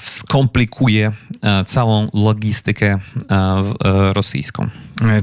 skomplikuje 0.00 1.12
całą 1.66 2.10
logistykę 2.14 2.98
rosyjską. 4.12 4.70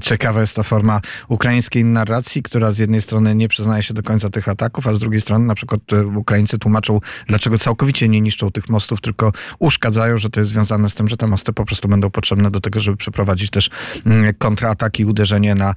Ciekawa 0.01 0.41
jest 0.41 0.55
to 0.55 0.63
forma 0.63 1.01
ukraińskiej 1.27 1.85
narracji, 1.85 2.43
która 2.43 2.71
z 2.71 2.77
jednej 2.77 3.01
strony 3.01 3.35
nie 3.35 3.47
przyznaje 3.47 3.83
się 3.83 3.93
do 3.93 4.03
końca 4.03 4.29
tych 4.29 4.47
ataków, 4.49 4.87
a 4.87 4.95
z 4.95 4.99
drugiej 4.99 5.21
strony 5.21 5.45
na 5.45 5.55
przykład 5.55 5.81
e, 5.93 6.05
Ukraińcy 6.05 6.59
tłumaczą, 6.59 6.99
dlaczego 7.27 7.57
całkowicie 7.57 8.09
nie 8.09 8.21
niszczą 8.21 8.51
tych 8.51 8.69
mostów, 8.69 9.01
tylko 9.01 9.31
uszkadzają, 9.59 10.17
że 10.17 10.29
to 10.29 10.39
jest 10.39 10.51
związane 10.51 10.89
z 10.89 10.95
tym, 10.95 11.07
że 11.07 11.17
te 11.17 11.27
mosty 11.27 11.53
po 11.53 11.65
prostu 11.65 11.87
będą 11.87 12.09
potrzebne 12.09 12.51
do 12.51 12.59
tego, 12.59 12.79
żeby 12.79 12.97
przeprowadzić 12.97 13.49
też 13.49 13.69
mm, 14.05 14.33
kontrataki, 14.37 15.05
uderzenie 15.05 15.55
na 15.55 15.75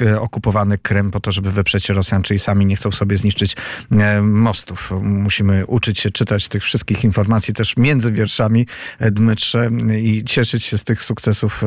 e, 0.00 0.20
okupowany 0.20 0.78
Krym 0.78 1.10
po 1.10 1.20
to, 1.20 1.32
żeby 1.32 1.52
wyprzeć 1.52 1.88
Rosjan, 1.88 2.22
czyli 2.22 2.38
sami 2.38 2.66
nie 2.66 2.76
chcą 2.76 2.92
sobie 2.92 3.16
zniszczyć 3.16 3.56
e, 3.92 4.22
mostów. 4.22 4.90
Musimy 5.02 5.66
uczyć 5.66 5.98
się 5.98 6.10
czytać 6.10 6.48
tych 6.48 6.62
wszystkich 6.62 7.04
informacji 7.04 7.47
też 7.52 7.76
między 7.76 8.12
wierszami 8.12 8.66
Dmytrze 9.00 9.70
i 10.02 10.24
cieszyć 10.24 10.64
się 10.64 10.78
z 10.78 10.84
tych 10.84 11.04
sukcesów 11.04 11.64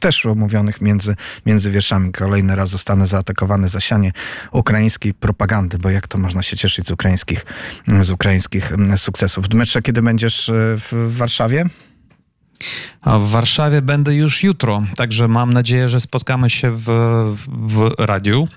też 0.00 0.26
omówionych 0.26 0.80
między, 0.80 1.16
między 1.46 1.70
wierszami. 1.70 2.12
Kolejny 2.12 2.56
raz 2.56 2.70
zostanę 2.70 3.06
zaatakowany 3.06 3.68
zasianie 3.68 4.12
ukraińskiej 4.52 5.14
propagandy, 5.14 5.78
bo 5.78 5.90
jak 5.90 6.08
to 6.08 6.18
można 6.18 6.42
się 6.42 6.56
cieszyć 6.56 6.86
z 6.86 6.90
ukraińskich, 6.90 7.46
z 8.00 8.10
ukraińskich 8.10 8.72
sukcesów. 8.96 9.48
Dmytrze, 9.48 9.82
kiedy 9.82 10.02
będziesz 10.02 10.48
e, 10.48 10.52
w 10.76 11.16
Warszawie? 11.16 11.64
W 13.06 13.30
Warszawie 13.30 13.82
będę 13.82 14.14
już 14.14 14.42
jutro, 14.42 14.82
także 14.96 15.28
mam 15.28 15.52
nadzieję, 15.52 15.88
że 15.88 16.00
spotkamy 16.00 16.50
się 16.50 16.70
w, 16.70 16.86
w 17.48 17.90
radiu. 17.98 18.48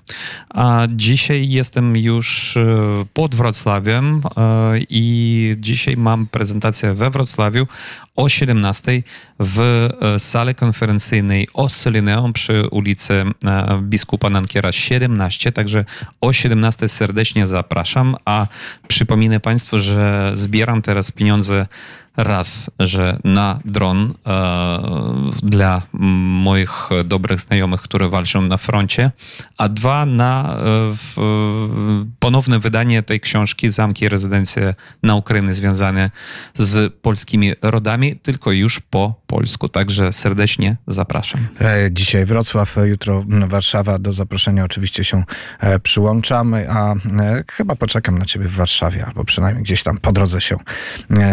A 0.50 0.88
dzisiaj 0.92 1.50
jestem 1.50 1.98
już 1.98 2.58
e, 2.58 3.06
pod 3.14 3.36
Wrocławiem 3.36 4.22
e, 4.38 4.80
i 4.90 5.56
dzisiaj 5.60 5.98
mam 5.98 6.28
prezentację 6.28 6.94
we 6.94 7.10
Wrocławiu 7.10 7.68
o 8.16 8.30
17 8.30 9.04
w 9.40 9.90
e, 10.02 10.20
sali 10.20 10.56
konferencyjnej 10.56 11.48
Ossolineum 11.54 12.34
przy 12.34 12.68
ulicy 12.72 13.26
Biskupa 13.82 14.30
Nankiera 14.30 14.72
17, 14.72 15.52
także 15.52 15.86
o 16.22 16.34
17 16.34 16.90
serdecznie 16.90 17.48
zapraszam, 17.48 18.16
a 18.26 18.48
przypominę 18.88 19.40
Państwu, 19.40 19.80
że 19.80 20.32
zbieram 20.34 20.82
teraz 20.82 21.12
pieniądze 21.12 21.68
raz, 22.24 22.70
że 22.80 23.20
na 23.24 23.60
dron 23.66 24.14
e, 24.28 24.80
dla 25.44 25.82
moich 25.94 26.90
dobrych 27.06 27.40
znajomych, 27.40 27.82
które 27.82 28.10
walczą 28.10 28.42
na 28.42 28.58
froncie, 28.58 29.12
a 29.58 29.70
dwa 29.70 30.06
na 30.06 30.58
e, 30.58 31.22
ponowne 32.20 32.60
wydanie 32.60 33.04
tej 33.04 33.20
książki 33.20 33.70
Zamki 33.70 34.06
i 34.06 34.10
rezydencje 34.10 34.74
na 35.04 35.16
Ukrainie 35.16 35.54
związane 35.54 36.12
z 36.58 36.94
polskimi 36.94 37.54
rodami, 37.62 38.16
tylko 38.16 38.52
już 38.52 38.80
po 38.80 39.14
polsku. 39.28 39.70
Także 39.70 40.14
serdecznie 40.14 40.76
zapraszam. 40.88 41.48
E, 41.62 41.90
dzisiaj 41.92 42.26
Wrocław, 42.26 42.76
jutro 42.86 43.24
Warszawa. 43.48 44.00
Do 44.00 44.12
zaproszenia 44.12 44.64
oczywiście 44.64 45.04
się 45.04 45.24
przyłączamy, 45.84 46.72
a 46.72 46.96
chyba 47.52 47.76
poczekam 47.76 48.18
na 48.18 48.26
ciebie 48.26 48.46
w 48.46 48.56
Warszawie, 48.56 49.06
albo 49.06 49.24
przynajmniej 49.24 49.64
gdzieś 49.64 49.84
tam 49.84 49.98
po 49.98 50.12
drodze 50.12 50.42
się 50.42 50.58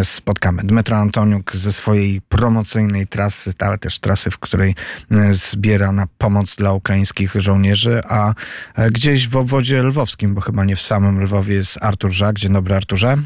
spotkamy. 0.03 0.63
Dmytro 0.77 0.97
Antoniuk 0.97 1.57
ze 1.57 1.73
swojej 1.73 2.21
promocyjnej 2.21 3.07
trasy, 3.07 3.53
ale 3.59 3.79
też 3.79 3.99
trasy, 3.99 4.31
w 4.31 4.39
której 4.39 4.75
e, 5.11 5.33
zbiera 5.33 5.93
na 5.93 6.07
pomoc 6.19 6.57
dla 6.57 6.73
ukraińskich 6.73 7.35
żołnierzy, 7.35 8.03
a 8.09 8.35
e, 8.75 8.91
gdzieś 8.91 9.29
w 9.29 9.37
obwodzie 9.37 9.83
lwowskim, 9.83 10.35
bo 10.35 10.41
chyba 10.41 10.65
nie 10.65 10.77
w 10.77 10.81
samym 10.81 11.23
Lwowie 11.23 11.55
jest 11.55 11.79
Artur 11.81 12.13
Żak. 12.13 12.39
Dzień 12.39 12.53
dobry 12.53 12.75
Arturze. 12.75 13.17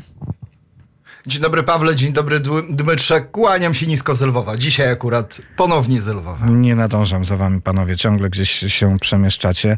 Dzień 1.26 1.42
dobry 1.42 1.62
Pawle, 1.62 1.96
dzień 1.96 2.12
dobry 2.12 2.40
Dmytrze. 2.70 3.20
Kłaniam 3.20 3.74
się 3.74 3.86
nisko 3.86 4.14
z 4.14 4.22
Lwowa. 4.22 4.56
Dzisiaj 4.56 4.90
akurat 4.90 5.40
ponownie 5.56 6.02
z 6.02 6.08
Lwowa. 6.08 6.46
Nie 6.46 6.74
nadążam 6.74 7.24
za 7.24 7.36
wami 7.36 7.60
panowie, 7.60 7.96
ciągle 7.96 8.30
gdzieś 8.30 8.50
się 8.50 8.96
przemieszczacie. 9.00 9.76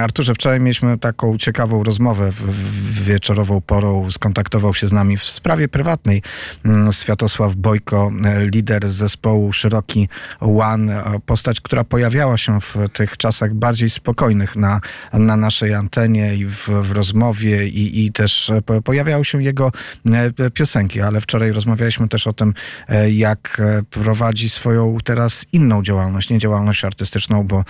Arturze, 0.00 0.34
wczoraj 0.34 0.60
mieliśmy 0.60 0.98
taką 0.98 1.38
ciekawą 1.38 1.84
rozmowę 1.84 2.32
w, 2.32 3.04
wieczorową 3.04 3.60
porą. 3.60 4.10
Skontaktował 4.10 4.74
się 4.74 4.88
z 4.88 4.92
nami 4.92 5.16
w 5.16 5.24
sprawie 5.24 5.68
prywatnej 5.68 6.22
mm, 6.64 6.92
Światosław 6.92 7.54
Bojko, 7.54 8.10
lider 8.52 8.88
zespołu 8.88 9.52
Szeroki 9.52 10.08
One, 10.40 11.04
postać, 11.26 11.60
która 11.60 11.84
pojawiała 11.84 12.38
się 12.38 12.60
w 12.60 12.76
tych 12.92 13.16
czasach 13.16 13.54
bardziej 13.54 13.90
spokojnych 13.90 14.56
na, 14.56 14.80
na 15.12 15.36
naszej 15.36 15.74
antenie 15.74 16.34
i 16.34 16.46
w, 16.46 16.68
w 16.68 16.90
rozmowie 16.90 17.68
i, 17.68 18.06
i 18.06 18.12
też 18.12 18.52
pojawiały 18.84 19.24
się 19.24 19.42
jego 19.42 19.72
e, 20.12 20.50
piosenki 20.50 20.71
piosenki, 20.72 21.00
ale 21.00 21.20
wczoraj 21.20 21.52
rozmawialiśmy 21.52 22.08
też 22.08 22.26
o 22.26 22.32
tym, 22.32 22.54
e, 22.88 23.10
jak 23.10 23.60
e, 23.60 23.82
prowadzi 23.90 24.48
swoją 24.48 24.98
teraz 25.04 25.46
inną 25.52 25.82
działalność, 25.82 26.30
nie 26.30 26.38
działalność 26.38 26.84
artystyczną, 26.84 27.46
bo 27.46 27.64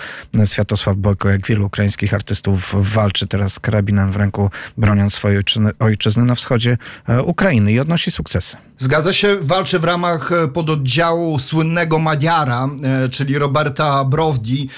Światosław 0.45 0.97
Bojko, 0.97 1.29
jak 1.29 1.47
wielu 1.47 1.67
ukraińskich 1.67 2.15
artystów, 2.15 2.75
walczy 2.75 3.27
teraz 3.27 3.53
z 3.53 3.61
karabinem 3.61 4.13
w 4.13 4.17
ręku, 4.17 4.51
broniąc 4.79 5.15
swojej 5.15 5.43
ojczyzny 5.79 6.25
na 6.25 6.35
wschodzie 6.35 6.77
e, 7.09 7.23
Ukrainy 7.23 7.73
i 7.73 7.81
odnosi 7.81 8.11
sukcesy. 8.11 8.57
Zgadza 8.79 9.13
się, 9.13 9.37
walczy 9.41 9.79
w 9.79 9.85
ramach 9.85 10.31
pododdziału 10.55 11.39
słynnego 11.39 11.99
Madiara, 11.99 12.69
czyli 13.11 13.39
Roberta 13.39 14.05
Browdi, 14.05 14.69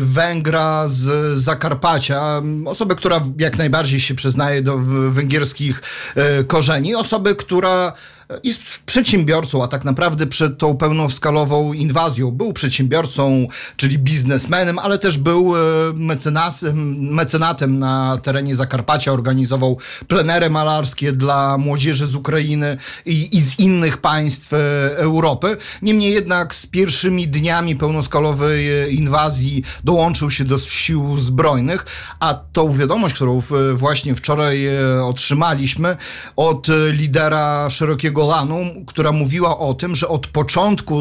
Węgra 0.00 0.88
z 0.88 1.38
Zakarpacia, 1.38 2.42
osoby, 2.66 2.96
która 2.96 3.20
jak 3.38 3.58
najbardziej 3.58 4.00
się 4.00 4.14
przyznaje 4.14 4.62
do 4.62 4.78
węgierskich 5.10 5.82
korzeni, 6.46 6.94
osoby, 6.94 7.34
która 7.34 7.67
która 7.68 7.92
jest 8.44 8.60
przedsiębiorcą, 8.86 9.64
a 9.64 9.68
tak 9.68 9.84
naprawdę 9.84 10.26
przed 10.26 10.58
tą 10.58 10.76
pełnoskalową 10.76 11.72
inwazją 11.72 12.30
był 12.30 12.52
przedsiębiorcą, 12.52 13.48
czyli 13.76 13.98
biznesmenem, 13.98 14.78
ale 14.78 14.98
też 14.98 15.18
był 15.18 15.56
e, 15.56 15.58
mecenasem, 15.94 16.98
mecenatem 17.14 17.78
na 17.78 18.18
terenie 18.22 18.56
Zakarpacia, 18.56 19.12
organizował 19.12 19.78
plenery 20.08 20.50
malarskie 20.50 21.12
dla 21.12 21.58
młodzieży 21.58 22.06
z 22.06 22.14
Ukrainy 22.14 22.76
i, 23.06 23.36
i 23.36 23.42
z 23.42 23.58
innych 23.58 23.98
państw 23.98 24.52
e, 24.52 24.56
Europy. 24.96 25.56
Niemniej 25.82 26.12
jednak 26.12 26.54
z 26.54 26.66
pierwszymi 26.66 27.28
dniami 27.28 27.76
pełnoskalowej 27.76 28.82
e, 28.82 28.88
inwazji 28.88 29.62
dołączył 29.84 30.30
się 30.30 30.44
do 30.44 30.58
sił 30.58 31.18
zbrojnych, 31.18 31.86
a 32.20 32.34
tą 32.34 32.72
wiadomość, 32.72 33.14
którą 33.14 33.42
właśnie 33.74 34.14
wczoraj 34.14 34.68
otrzymaliśmy 35.02 35.96
od 36.36 36.66
lidera 36.92 37.70
szerokiego 37.70 38.17
Golanu, 38.18 38.64
która 38.86 39.12
mówiła 39.12 39.58
o 39.58 39.74
tym, 39.74 39.96
że 39.96 40.08
od 40.08 40.26
początku 40.26 41.00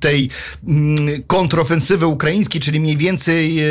tej 0.00 0.30
mm, 0.68 1.22
kontrofensywy 1.26 2.06
ukraińskiej, 2.06 2.60
czyli 2.60 2.80
mniej 2.80 2.96
więcej 2.96 3.60
e, 3.60 3.64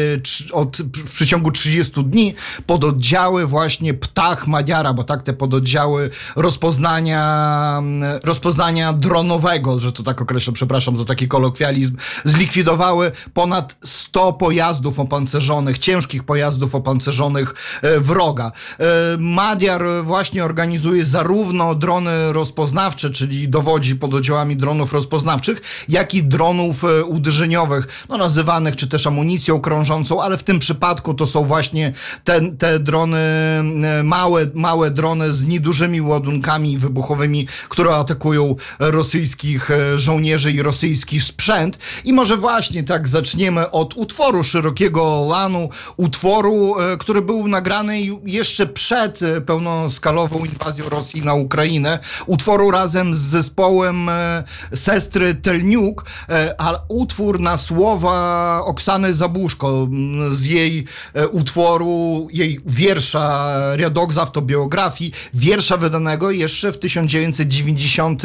od, 0.51 0.77
w 0.77 1.13
przeciągu 1.13 1.51
30 1.51 2.03
dni, 2.03 2.33
pododdziały 2.65 3.47
właśnie 3.47 3.93
Ptach 3.93 4.47
Madiara, 4.47 4.93
bo 4.93 5.03
tak 5.03 5.23
te 5.23 5.33
pododdziały 5.33 6.09
rozpoznania, 6.35 7.75
mm, 7.77 8.19
rozpoznania 8.23 8.93
dronowego, 8.93 9.79
że 9.79 9.91
to 9.91 10.03
tak 10.03 10.21
określę, 10.21 10.53
przepraszam 10.53 10.97
za 10.97 11.05
taki 11.05 11.27
kolokwializm, 11.27 11.97
zlikwidowały 12.25 13.11
ponad 13.33 13.77
100 13.83 14.33
pojazdów 14.33 14.99
opancerzonych, 14.99 15.79
ciężkich 15.79 16.23
pojazdów 16.23 16.75
opancerzonych 16.75 17.53
e, 17.81 17.99
wroga. 17.99 18.51
E, 18.79 18.85
Madiar 19.19 19.83
właśnie 20.03 20.45
organizuje 20.45 21.05
zarówno 21.05 21.75
drony 21.75 22.20
rozpoznawcze, 22.31 23.09
czyli 23.09 23.49
dowodzi 23.49 23.95
pod 23.95 24.13
oddziałami 24.13 24.55
dronów 24.55 24.93
rozpoznawczych, 24.93 25.61
jak 25.89 26.13
i 26.13 26.23
dronów 26.23 26.83
e, 26.83 27.05
uderzeniowych, 27.05 28.05
no 28.09 28.17
nazywanych 28.17 28.75
czy 28.75 28.87
też 28.87 29.07
amunicją 29.07 29.59
krążącą, 29.59 30.21
ale 30.21 30.37
w 30.37 30.43
tym 30.43 30.59
przypadku 30.59 31.13
to 31.13 31.25
są 31.25 31.45
właśnie 31.45 31.93
te, 32.23 32.51
te 32.51 32.79
drony, 32.79 33.17
e, 33.17 34.03
małe, 34.03 34.47
małe 34.53 34.91
drony 34.91 35.33
z 35.33 35.45
niedużymi 35.45 36.01
ładunkami 36.01 36.77
wybuchowymi, 36.77 37.47
które 37.69 37.95
atakują 37.95 38.55
rosyjskich 38.79 39.71
e, 39.71 39.99
żołnierzy 39.99 40.51
i 40.51 40.61
rosyjski 40.61 41.21
sprzęt. 41.21 41.77
I 42.05 42.13
może 42.13 42.37
właśnie 42.37 42.83
tak 42.83 43.07
zaczniemy 43.07 43.71
od 43.71 43.93
utworu 43.97 44.43
szerokiego 44.43 45.25
lanu, 45.29 45.69
utworu, 45.97 46.75
który 46.99 47.21
był 47.21 47.47
nagrany 47.47 48.01
jeszcze 48.25 48.67
przed 48.67 49.19
pełnoskalową 49.45 50.45
inwazją 50.45 50.89
Rosji 50.89 51.21
na 51.21 51.33
Ukrainę 51.33 51.99
utworu 52.25 52.71
razem 52.71 53.15
z 53.15 53.17
zespołem 53.17 54.09
e, 54.09 54.43
Sestry 54.75 55.35
Telniuk, 55.35 56.05
e, 56.29 56.55
a 56.57 56.79
utwór 56.87 57.39
na 57.39 57.57
słowa 57.57 58.61
Oksany 58.65 59.13
Zabuszko 59.13 59.87
z 60.31 60.45
jej 60.45 60.85
e, 61.13 61.27
utworu, 61.27 62.27
jej 62.33 62.59
wiersza 62.65 63.53
Riadok 63.75 64.13
z 64.13 64.17
autobiografii, 64.17 65.11
wiersza 65.33 65.77
wydanego 65.77 66.31
jeszcze 66.31 66.71
w 66.71 66.79
1990 66.79 68.23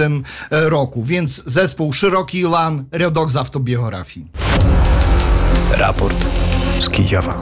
roku, 0.51 1.05
więc 1.05 1.42
zespół 1.46 1.92
Szeroki 1.92 2.42
Lan 2.42 2.85
Riadok 2.92 3.31
z 3.31 3.37
autobiografii. 3.37 4.27
Raport 5.70 6.27
z 6.81 6.88
Kijowa. 6.88 7.40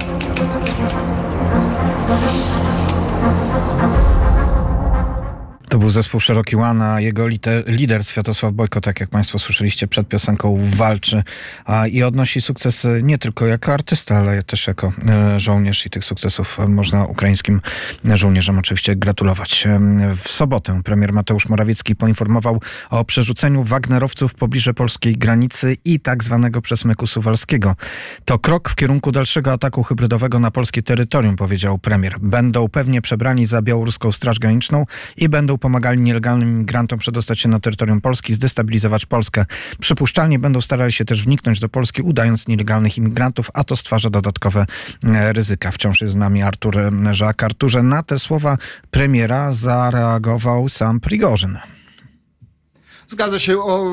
To 5.74 5.78
był 5.78 5.90
zespół 5.90 6.20
Szeroki 6.20 6.56
Łana, 6.56 7.00
jego 7.00 7.28
lider, 7.28 7.64
lider 7.66 8.06
Światosław 8.06 8.52
Bojko, 8.52 8.80
tak 8.80 9.00
jak 9.00 9.10
Państwo 9.10 9.38
słyszeliście 9.38 9.86
przed 9.86 10.08
piosenką, 10.08 10.58
walczy 10.60 11.22
a, 11.64 11.86
i 11.86 12.02
odnosi 12.02 12.40
sukces 12.40 12.86
nie 13.02 13.18
tylko 13.18 13.46
jako 13.46 13.72
artysta, 13.72 14.16
ale 14.16 14.42
też 14.42 14.66
jako 14.66 14.92
e, 15.08 15.40
żołnierz 15.40 15.86
i 15.86 15.90
tych 15.90 16.04
sukcesów 16.04 16.58
można 16.68 17.04
ukraińskim 17.04 17.60
żołnierzom 18.14 18.58
oczywiście 18.58 18.96
gratulować. 18.96 19.68
W 20.22 20.30
sobotę 20.30 20.80
premier 20.84 21.12
Mateusz 21.12 21.48
Morawiecki 21.48 21.96
poinformował 21.96 22.60
o 22.90 23.04
przerzuceniu 23.04 23.62
Wagnerowców 23.62 24.32
w 24.32 24.34
pobliże 24.34 24.74
polskiej 24.74 25.16
granicy 25.16 25.76
i 25.84 26.00
tak 26.00 26.24
zwanego 26.24 26.62
przesmyku 26.62 27.06
suwalskiego. 27.06 27.76
To 28.24 28.38
krok 28.38 28.68
w 28.68 28.74
kierunku 28.74 29.12
dalszego 29.12 29.52
ataku 29.52 29.82
hybrydowego 29.82 30.38
na 30.38 30.50
polskie 30.50 30.82
terytorium, 30.82 31.36
powiedział 31.36 31.78
premier. 31.78 32.20
Będą 32.20 32.68
pewnie 32.68 33.02
przebrani 33.02 33.46
za 33.46 33.62
białoruską 33.62 34.12
Straż 34.12 34.38
Graniczną 34.38 34.86
i 35.16 35.28
będą 35.28 35.58
pomagali 35.64 36.00
nielegalnym 36.00 36.58
migrantom 36.58 36.98
przedostać 36.98 37.40
się 37.40 37.48
na 37.48 37.60
terytorium 37.60 38.00
Polski, 38.00 38.34
zdestabilizować 38.34 39.06
Polskę. 39.06 39.44
Przypuszczalnie 39.80 40.38
będą 40.38 40.60
starali 40.60 40.92
się 40.92 41.04
też 41.04 41.24
wniknąć 41.24 41.60
do 41.60 41.68
Polski, 41.68 42.02
udając 42.02 42.48
nielegalnych 42.48 42.98
imigrantów, 42.98 43.50
a 43.54 43.64
to 43.64 43.76
stwarza 43.76 44.10
dodatkowe 44.10 44.66
e, 45.04 45.32
ryzyka. 45.32 45.70
Wciąż 45.70 46.00
jest 46.00 46.12
z 46.12 46.16
nami 46.16 46.42
Artur 46.42 46.76
Żak. 47.12 47.42
Arturze, 47.42 47.82
na 47.82 48.02
te 48.02 48.18
słowa 48.18 48.58
premiera 48.90 49.52
zareagował 49.52 50.68
sam 50.68 51.00
Prigorzyn. 51.00 51.58
Zgadza 53.08 53.38
się, 53.38 53.58
o, 53.58 53.92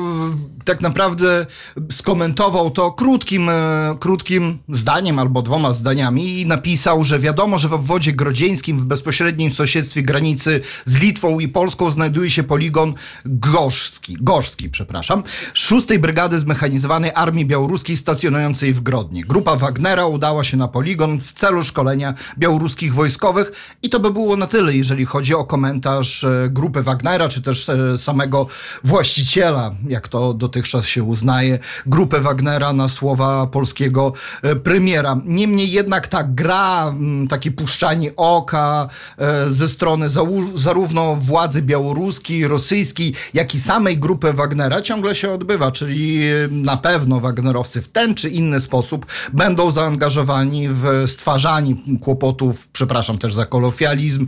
tak 0.64 0.80
naprawdę 0.80 1.46
skomentował 1.90 2.70
to 2.70 2.92
krótkim, 2.92 3.48
e, 3.48 3.96
krótkim 4.00 4.58
zdaniem 4.68 5.18
albo 5.18 5.42
dwoma 5.42 5.72
zdaniami 5.72 6.40
i 6.40 6.46
napisał, 6.46 7.04
że 7.04 7.18
wiadomo, 7.18 7.58
że 7.58 7.68
w 7.68 7.72
obwodzie 7.72 8.12
grodzieńskim 8.12 8.78
w 8.78 8.84
bezpośrednim 8.84 9.50
sąsiedztwie 9.50 10.02
granicy 10.02 10.60
z 10.84 10.96
Litwą 10.96 11.38
i 11.38 11.48
Polską 11.48 11.90
znajduje 11.90 12.30
się 12.30 12.42
poligon 12.42 12.94
Gorzki, 13.24 14.16
Gorzki 14.20 14.70
przepraszam, 14.70 15.22
szóstej 15.54 15.98
Brygady 15.98 16.38
Zmechanizowanej 16.38 17.10
Armii 17.14 17.46
Białoruskiej 17.46 17.96
stacjonującej 17.96 18.74
w 18.74 18.80
Grodnie. 18.80 19.24
Grupa 19.24 19.56
Wagnera 19.56 20.06
udała 20.06 20.44
się 20.44 20.56
na 20.56 20.68
poligon 20.68 21.20
w 21.20 21.32
celu 21.32 21.62
szkolenia 21.62 22.14
białoruskich 22.38 22.94
wojskowych 22.94 23.76
i 23.82 23.90
to 23.90 24.00
by 24.00 24.10
było 24.10 24.36
na 24.36 24.46
tyle, 24.46 24.76
jeżeli 24.76 25.06
chodzi 25.06 25.34
o 25.34 25.44
komentarz 25.44 26.24
e, 26.24 26.48
grupy 26.50 26.82
Wagnera, 26.82 27.28
czy 27.28 27.42
też 27.42 27.68
e, 27.68 27.98
samego 27.98 28.46
właściciela 28.84 29.01
właściciela, 29.02 29.74
jak 29.88 30.08
to 30.08 30.34
dotychczas 30.34 30.86
się 30.86 31.02
uznaje, 31.02 31.58
grupę 31.86 32.20
Wagnera 32.20 32.72
na 32.72 32.88
słowa 32.88 33.46
polskiego 33.46 34.12
e, 34.42 34.56
premiera. 34.56 35.20
Niemniej 35.24 35.70
jednak 35.70 36.08
ta 36.08 36.22
gra, 36.24 36.94
takie 37.28 37.50
puszczanie 37.50 38.16
oka 38.16 38.88
e, 39.18 39.50
ze 39.50 39.68
strony 39.68 40.06
zarówno 40.54 41.16
władzy 41.16 41.62
białoruskiej, 41.62 42.48
rosyjskiej, 42.48 43.14
jak 43.34 43.54
i 43.54 43.60
samej 43.60 43.98
grupy 43.98 44.32
Wagnera 44.32 44.80
ciągle 44.80 45.14
się 45.14 45.32
odbywa, 45.32 45.72
czyli 45.72 46.22
e, 46.22 46.48
na 46.50 46.76
pewno 46.76 47.20
Wagnerowcy 47.20 47.82
w 47.82 47.88
ten 47.88 48.14
czy 48.14 48.28
inny 48.28 48.60
sposób 48.60 49.06
będą 49.32 49.70
zaangażowani 49.70 50.68
w 50.68 51.04
stwarzanie 51.06 51.74
kłopotów, 52.00 52.68
przepraszam 52.72 53.18
też 53.18 53.34
za 53.34 53.46
kolofializm, 53.46 54.26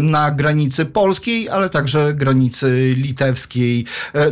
na 0.00 0.30
granicy 0.30 0.86
polskiej, 0.86 1.48
ale 1.48 1.70
także 1.70 2.14
granicy 2.14 2.94
litewskiej, 2.96 3.86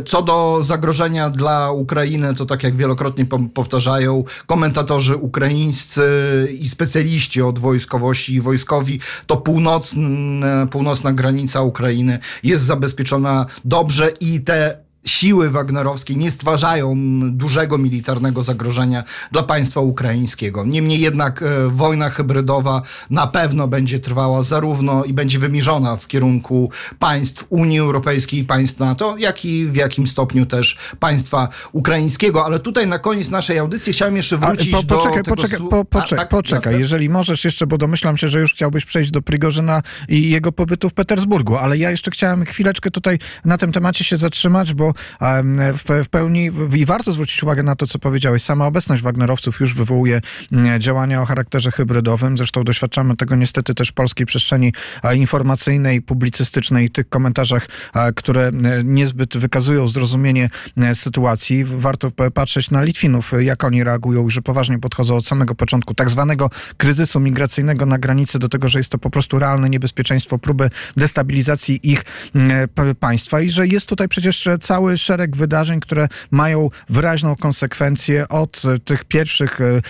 co 0.05 0.21
do 0.21 0.59
zagrożenia 0.63 1.29
dla 1.29 1.71
Ukrainy, 1.71 2.33
to 2.33 2.45
tak 2.45 2.63
jak 2.63 2.75
wielokrotnie 2.75 3.25
powtarzają 3.53 4.23
komentatorzy 4.45 5.15
ukraińscy 5.15 6.03
i 6.59 6.69
specjaliści 6.69 7.41
od 7.41 7.59
wojskowości 7.59 8.33
i 8.33 8.41
wojskowi, 8.41 8.99
to 9.27 9.37
północna, 9.37 10.67
północna 10.67 11.13
granica 11.13 11.61
Ukrainy 11.61 12.19
jest 12.43 12.63
zabezpieczona 12.63 13.45
dobrze 13.65 14.09
i 14.19 14.41
te 14.41 14.84
siły 15.05 15.49
wagnerowskie 15.49 16.15
nie 16.15 16.31
stwarzają 16.31 16.95
dużego 17.31 17.77
militarnego 17.77 18.43
zagrożenia 18.43 19.03
dla 19.31 19.43
państwa 19.43 19.81
ukraińskiego. 19.81 20.65
Niemniej 20.65 20.99
jednak 20.99 21.41
e, 21.41 21.69
wojna 21.69 22.09
hybrydowa 22.09 22.81
na 23.09 23.27
pewno 23.27 23.67
będzie 23.67 23.99
trwała 23.99 24.43
zarówno 24.43 25.03
i 25.03 25.13
będzie 25.13 25.39
wymierzona 25.39 25.97
w 25.97 26.07
kierunku 26.07 26.71
państw 26.99 27.45
Unii 27.49 27.79
Europejskiej 27.79 28.39
i 28.39 28.43
państw 28.43 28.79
NATO, 28.79 29.15
jak 29.17 29.45
i 29.45 29.65
w 29.65 29.75
jakim 29.75 30.07
stopniu 30.07 30.45
też 30.45 30.77
państwa 30.99 31.49
ukraińskiego. 31.71 32.45
Ale 32.45 32.59
tutaj 32.59 32.87
na 32.87 32.99
koniec 32.99 33.29
naszej 33.29 33.59
audycji 33.59 33.93
chciałem 33.93 34.15
jeszcze 34.15 34.37
wrócić 34.37 34.71
po, 34.71 34.83
poczekaj, 34.83 35.23
do 35.23 35.31
poczekaj, 35.31 35.57
tego... 35.57 35.69
Po, 35.69 35.85
poczekaj, 35.85 36.17
A, 36.17 36.21
tak, 36.21 36.29
poczekaj. 36.29 36.79
jeżeli 36.79 37.09
możesz 37.09 37.45
jeszcze, 37.45 37.67
bo 37.67 37.77
domyślam 37.77 38.17
się, 38.17 38.29
że 38.29 38.39
już 38.39 38.53
chciałbyś 38.53 38.85
przejść 38.85 39.11
do 39.11 39.21
Prigorzyna 39.21 39.81
i 40.09 40.29
jego 40.29 40.51
pobytu 40.51 40.89
w 40.89 40.93
Petersburgu, 40.93 41.55
ale 41.55 41.77
ja 41.77 41.91
jeszcze 41.91 42.11
chciałem 42.11 42.45
chwileczkę 42.45 42.91
tutaj 42.91 43.19
na 43.45 43.57
tym 43.57 43.71
temacie 43.71 44.03
się 44.03 44.17
zatrzymać, 44.17 44.73
bo 44.73 44.94
w, 45.73 46.03
w 46.03 46.09
pełni 46.09 46.51
i 46.75 46.85
warto 46.85 47.11
zwrócić 47.11 47.43
uwagę 47.43 47.63
na 47.63 47.75
to, 47.75 47.87
co 47.87 47.99
powiedziałeś. 47.99 48.41
Sama 48.41 48.67
obecność 48.67 49.03
Wagnerowców 49.03 49.59
już 49.59 49.73
wywołuje 49.73 50.21
działania 50.79 51.21
o 51.21 51.25
charakterze 51.25 51.71
hybrydowym. 51.71 52.37
Zresztą 52.37 52.63
doświadczamy 52.63 53.15
tego 53.17 53.35
niestety 53.35 53.73
też 53.73 53.89
w 53.89 53.93
polskiej 53.93 54.25
przestrzeni 54.25 54.73
informacyjnej, 55.15 56.01
publicystycznej, 56.01 56.89
tych 56.89 57.09
komentarzach, 57.09 57.67
które 58.15 58.51
niezbyt 58.83 59.37
wykazują 59.37 59.87
zrozumienie 59.87 60.49
sytuacji. 60.93 61.65
Warto 61.65 62.11
patrzeć 62.33 62.71
na 62.71 62.83
Litwinów, 62.83 63.31
jak 63.39 63.63
oni 63.63 63.83
reagują 63.83 64.27
i 64.27 64.31
że 64.31 64.41
poważnie 64.41 64.79
podchodzą 64.79 65.15
od 65.15 65.27
samego 65.27 65.55
początku 65.55 65.93
tak 65.93 66.09
zwanego 66.09 66.49
kryzysu 66.77 67.19
migracyjnego 67.19 67.85
na 67.85 67.97
granicy 67.97 68.39
do 68.39 68.49
tego, 68.49 68.69
że 68.69 68.79
jest 68.79 68.91
to 68.91 68.97
po 68.97 69.09
prostu 69.09 69.39
realne 69.39 69.69
niebezpieczeństwo 69.69 70.37
próby 70.37 70.69
destabilizacji 70.97 71.91
ich 71.91 72.03
państwa 72.99 73.41
i 73.41 73.49
że 73.49 73.67
jest 73.67 73.89
tutaj 73.89 74.07
przecież 74.07 74.49
cały 74.61 74.84
szereg 74.97 75.35
wydarzeń, 75.35 75.79
które 75.79 76.07
mają 76.31 76.69
wyraźną 76.89 77.35
konsekwencję 77.35 78.27
od 78.27 78.61
tych 78.85 79.05
pierwszych 79.05 79.59
e, 79.61 79.81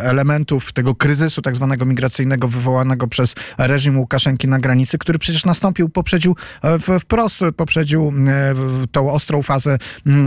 elementów 0.00 0.72
tego 0.72 0.94
kryzysu 0.94 1.42
tak 1.42 1.56
zwanego 1.56 1.84
migracyjnego 1.84 2.48
wywołanego 2.48 3.08
przez 3.08 3.34
reżim 3.58 3.98
Łukaszenki 3.98 4.48
na 4.48 4.58
granicy, 4.58 4.98
który 4.98 5.18
przecież 5.18 5.44
nastąpił, 5.44 5.88
poprzedził 5.88 6.36
e, 6.62 6.98
wprost, 7.00 7.40
poprzedził 7.56 8.12
e, 8.26 8.54
tą 8.92 9.12
ostrą 9.12 9.42
fazę 9.42 9.78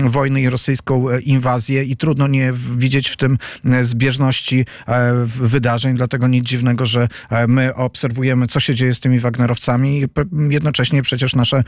wojny 0.06 0.42
i 0.42 0.50
rosyjską 0.50 1.06
inwazję. 1.20 1.84
I 1.84 1.98
trudno 1.98 2.28
nie 2.28 2.54
widzieć 2.78 3.10
w 3.10 3.18
tym 3.18 3.38
zbieżności 3.82 4.66
wydarzeń, 5.26 5.96
dlatego 5.96 6.28
nic 6.28 6.46
dziwnego, 6.46 6.86
że 6.86 7.08
my 7.48 7.76
obserwujemy, 7.76 8.48
co 8.48 8.60
się 8.60 8.76
dzieje 8.76 8.94
z 8.94 9.00
tymi 9.00 9.20
Wagnerowcami. 9.20 10.06
Jednocześnie 10.50 11.02
przecież 11.02 11.36
nasze, 11.36 11.64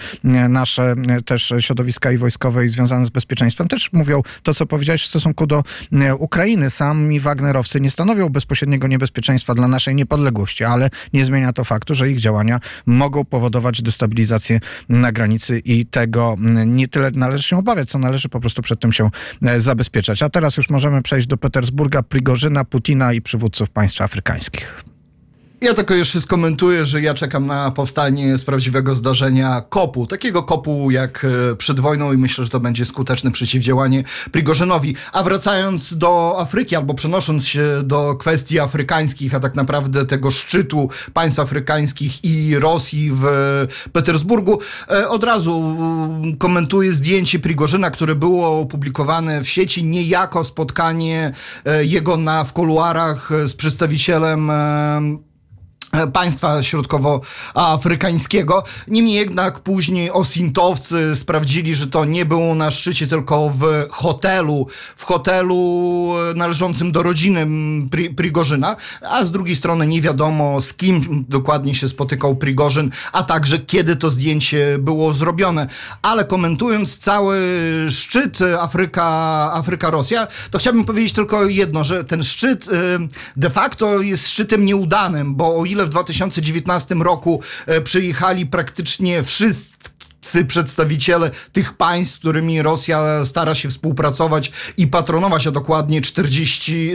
nasze 0.50 0.96
też 1.26 1.54
środowiska 1.60 2.05
i 2.12 2.18
wojskowej 2.18 2.70
związane 2.70 3.06
z 3.06 3.10
bezpieczeństwem 3.10 3.68
też 3.68 3.94
mówią 3.94 4.22
to, 4.44 4.54
co 4.54 4.66
powiedziałeś 4.66 5.04
w 5.04 5.08
stosunku 5.08 5.48
do 5.48 5.64
e, 5.94 6.16
Ukrainy. 6.16 6.70
Sami 6.70 7.20
Wagnerowcy 7.20 7.82
nie 7.82 7.92
stanowią 7.92 8.30
bezpośredniego 8.30 8.88
niebezpieczeństwa 8.88 9.56
dla 9.56 9.68
naszej 9.68 9.96
niepodległości, 9.96 10.64
ale 10.64 10.90
nie 11.14 11.26
zmienia 11.26 11.54
to 11.54 11.64
faktu, 11.64 11.96
że 11.96 12.12
ich 12.12 12.20
działania 12.20 12.60
mogą 12.86 13.26
powodować 13.26 13.82
destabilizację 13.82 14.60
na 14.90 15.12
granicy 15.12 15.60
i 15.60 15.86
tego 15.86 16.36
nie 16.66 16.88
tyle 16.88 17.12
należy 17.12 17.44
się 17.44 17.58
obawiać, 17.58 17.90
co 17.90 18.00
należy 18.00 18.30
po 18.30 18.40
prostu 18.40 18.62
przed 18.62 18.80
tym 18.80 18.94
się 18.94 19.10
e, 19.42 19.60
zabezpieczać. 19.60 20.24
A 20.24 20.30
teraz 20.30 20.58
już 20.58 20.70
możemy 20.70 21.02
przejść 21.02 21.28
do 21.28 21.38
Petersburga, 21.38 22.04
Prigorzyna, 22.04 22.66
Putina 22.66 23.14
i 23.14 23.22
przywódców 23.22 23.70
państw 23.70 24.02
afrykańskich. 24.02 24.95
Ja 25.62 25.74
tylko 25.74 25.94
jeszcze 25.94 26.22
skomentuję, 26.22 26.86
że 26.86 27.02
ja 27.02 27.14
czekam 27.14 27.46
na 27.46 27.72
powstanie 27.72 28.38
z 28.38 28.46
prawdziwego 28.46 28.96
zdarzenia 28.96 29.62
kopu. 29.70 30.08
Takiego 30.08 30.44
kopu 30.44 30.92
jak 30.92 31.26
e, 31.52 31.56
przed 31.56 31.80
wojną 31.80 32.14
i 32.14 32.18
myślę, 32.18 32.44
że 32.44 32.50
to 32.50 32.60
będzie 32.60 32.86
skuteczne 32.86 33.32
przeciwdziałanie 33.32 34.04
Prigorzynowi. 34.32 34.96
A 35.14 35.24
wracając 35.24 35.98
do 35.98 36.36
Afryki, 36.40 36.76
albo 36.76 36.94
przenosząc 36.94 37.48
się 37.48 37.82
do 37.84 38.16
kwestii 38.16 38.60
afrykańskich, 38.60 39.36
a 39.36 39.40
tak 39.40 39.56
naprawdę 39.56 40.06
tego 40.06 40.32
szczytu 40.32 40.90
państw 41.14 41.40
afrykańskich 41.40 42.24
i 42.24 42.60
Rosji 42.60 43.12
w 43.14 43.26
Petersburgu, 43.94 44.60
e, 44.90 45.10
od 45.10 45.24
razu 45.24 45.76
mm, 45.78 46.38
komentuję 46.38 46.94
zdjęcie 46.94 47.40
Prigorzyna, 47.40 47.92
które 47.92 48.16
było 48.16 48.60
opublikowane 48.60 49.44
w 49.44 49.50
sieci, 49.50 49.84
niejako 49.84 50.44
spotkanie 50.44 51.34
e, 51.66 51.86
jego 51.86 52.18
na, 52.18 52.44
w 52.44 52.54
kuluarach 52.54 53.30
z 53.46 53.54
przedstawicielem 53.54 54.52
państwa 56.14 56.64
środkowoafrykańskiego. 56.64 58.64
Niemniej 58.88 59.16
jednak 59.16 59.60
później 59.60 60.12
osintowcy 60.12 61.16
sprawdzili, 61.16 61.76
że 61.76 61.88
to 61.88 62.06
nie 62.06 62.26
było 62.26 62.56
na 62.56 62.72
szczycie, 62.72 63.08
tylko 63.08 63.50
w 63.50 63.64
hotelu, 63.90 64.68
w 64.96 65.04
hotelu 65.04 66.12
należącym 66.36 66.92
do 66.92 67.04
rodziny 67.04 67.48
Pri 67.92 68.10
Prigorzyna, 68.10 68.76
a 69.02 69.26
z 69.26 69.32
drugiej 69.32 69.56
strony 69.56 69.88
nie 69.88 70.02
wiadomo 70.02 70.62
z 70.62 70.74
kim 70.74 71.26
dokładnie 71.30 71.76
się 71.76 71.90
spotykał 71.90 72.36
Prigorzyn, 72.36 72.92
a 73.12 73.24
także 73.24 73.60
kiedy 73.60 73.96
to 73.96 74.12
zdjęcie 74.12 74.78
było 74.80 75.14
zrobione. 75.14 75.68
Ale 76.02 76.26
komentując 76.26 76.98
cały 76.98 77.40
szczyt 77.90 78.40
Afryka, 78.60 79.52
Afryka-Rosja, 79.54 80.28
to 80.52 80.58
chciałbym 80.58 80.86
powiedzieć 80.86 81.14
tylko 81.14 81.46
jedno, 81.46 81.84
że 81.84 82.04
ten 82.04 82.24
szczyt 82.24 82.70
de 83.38 83.50
facto 83.50 84.02
jest 84.02 84.30
szczytem 84.30 84.66
nieudanym, 84.66 85.36
bo 85.36 85.58
o 85.58 85.66
ile 85.66 85.85
w 85.86 85.90
2019 85.90 86.96
roku 86.96 87.42
e, 87.66 87.82
przyjechali 87.82 88.46
praktycznie 88.46 89.24
wszyscy 89.24 89.76
przedstawiciele 90.48 91.32
tych 91.52 91.74
państw, 91.74 92.16
z 92.16 92.20
którymi 92.20 92.62
Rosja 92.62 93.26
stara 93.26 93.56
się 93.56 93.70
współpracować 93.70 94.52
i 94.78 94.88
patronować, 94.88 95.48
a 95.48 95.52
dokładnie 95.52 96.02
40, 96.02 96.94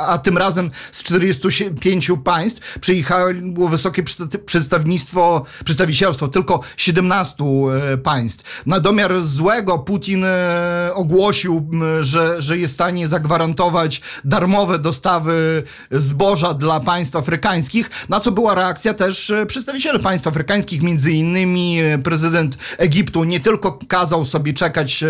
a 0.00 0.18
tym 0.18 0.38
razem 0.38 0.70
z 0.92 1.02
45 1.02 2.10
państw 2.24 2.78
przyjechało 2.78 3.32
wysokie 3.70 4.02
przedstawnictwo, 4.46 5.44
przedstawicielstwo 5.64 6.28
tylko 6.28 6.60
17 6.76 7.44
e, 7.44 7.96
państw. 7.98 8.62
Na 8.66 8.80
domiar 8.80 9.20
złego 9.22 9.78
Putin 9.78 10.24
e, 10.24 10.90
ogłosił, 10.94 11.70
że, 12.00 12.42
że 12.42 12.58
jest 12.58 12.72
w 12.72 12.74
stanie 12.74 13.08
zagwarantować 13.08 14.00
darmowe 14.24 14.78
dostawy 14.78 15.62
zboża 15.90 16.54
dla 16.54 16.80
państw 16.80 17.16
afrykańskich, 17.16 17.90
na 18.08 18.20
co 18.20 18.32
była 18.32 18.54
reakcja 18.54 18.94
też 18.94 19.30
e, 19.30 19.46
przedstawicieli 19.46 19.98
państw 19.98 20.26
afrykańskich, 20.26 20.82
między 20.82 21.12
innymi 21.12 21.78
prezydent 22.04 22.55
Egiptu 22.78 23.24
nie 23.24 23.40
tylko 23.40 23.78
kazał 23.88 24.24
sobie 24.24 24.52
czekać 24.52 25.02
e, 25.02 25.08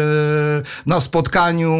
na 0.87 1.01
spotkaniu, 1.01 1.77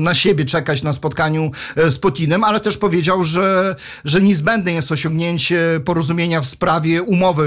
na 0.00 0.14
siebie 0.14 0.44
czekać 0.44 0.82
na 0.82 0.92
spotkaniu 0.92 1.50
e, 1.76 1.90
z 1.90 1.98
Putinem, 1.98 2.44
ale 2.44 2.60
też 2.60 2.78
powiedział, 2.78 3.24
że, 3.24 3.76
że 4.04 4.20
niezbędne 4.20 4.72
jest 4.72 4.92
osiągnięcie 4.92 5.80
porozumienia 5.84 6.40
w 6.40 6.46
sprawie 6.46 7.02
umowy 7.02 7.44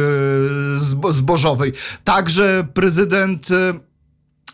e, 1.09 1.13
zbożowej. 1.13 1.73
Także 2.03 2.67
prezydent 2.73 3.47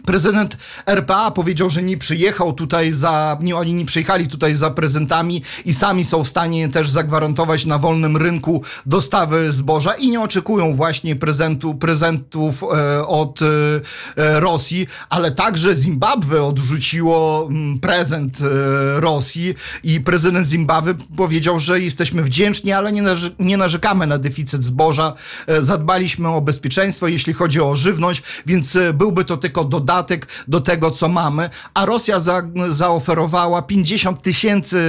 Prezydent 0.09 0.57
RPA 0.85 1.31
powiedział, 1.31 1.69
że 1.69 1.83
nie 1.83 1.97
przyjechał 1.97 2.53
tutaj 2.53 2.91
za, 2.91 3.37
nie, 3.41 3.55
oni 3.55 3.73
nie 3.73 3.85
przyjechali 3.85 4.27
tutaj 4.27 4.55
za 4.55 4.71
prezentami 4.71 5.41
i 5.65 5.73
sami 5.73 6.05
są 6.05 6.23
w 6.23 6.27
stanie 6.27 6.69
też 6.69 6.89
zagwarantować 6.89 7.65
na 7.65 7.77
wolnym 7.77 8.17
rynku 8.17 8.63
dostawy 8.85 9.51
zboża 9.51 9.93
i 9.93 10.09
nie 10.09 10.21
oczekują 10.21 10.75
właśnie 10.75 11.15
prezentu, 11.15 11.75
prezentów 11.75 12.63
e, 12.63 13.07
od 13.07 13.39
e, 13.41 14.39
Rosji, 14.39 14.87
ale 15.09 15.31
także 15.31 15.75
Zimbabwe 15.75 16.43
odrzuciło 16.43 17.47
mm, 17.49 17.79
prezent 17.79 18.39
e, 18.41 18.99
Rosji 18.99 19.55
i 19.83 20.01
prezydent 20.01 20.47
Zimbabwe 20.47 20.93
powiedział, 21.17 21.59
że 21.59 21.81
jesteśmy 21.81 22.23
wdzięczni, 22.23 22.71
ale 22.71 22.91
nie, 22.91 23.03
nie 23.39 23.57
narzekamy 23.57 24.07
na 24.07 24.17
deficyt 24.17 24.63
zboża. 24.63 25.13
E, 25.47 25.63
zadbaliśmy 25.63 26.27
o 26.27 26.41
bezpieczeństwo, 26.41 27.07
jeśli 27.07 27.33
chodzi 27.33 27.61
o 27.61 27.75
żywność, 27.75 28.23
więc 28.45 28.75
e, 28.75 28.93
byłby 28.93 29.25
to 29.25 29.37
tylko 29.37 29.63
dodatek 29.63 29.98
dodatek 29.99 30.27
do 30.47 30.61
tego, 30.61 30.91
co 30.91 31.07
mamy, 31.07 31.49
a 31.73 31.85
Rosja 31.85 32.19
za, 32.19 32.41
zaoferowała 32.69 33.61
50 33.61 34.21
tysięcy 34.21 34.79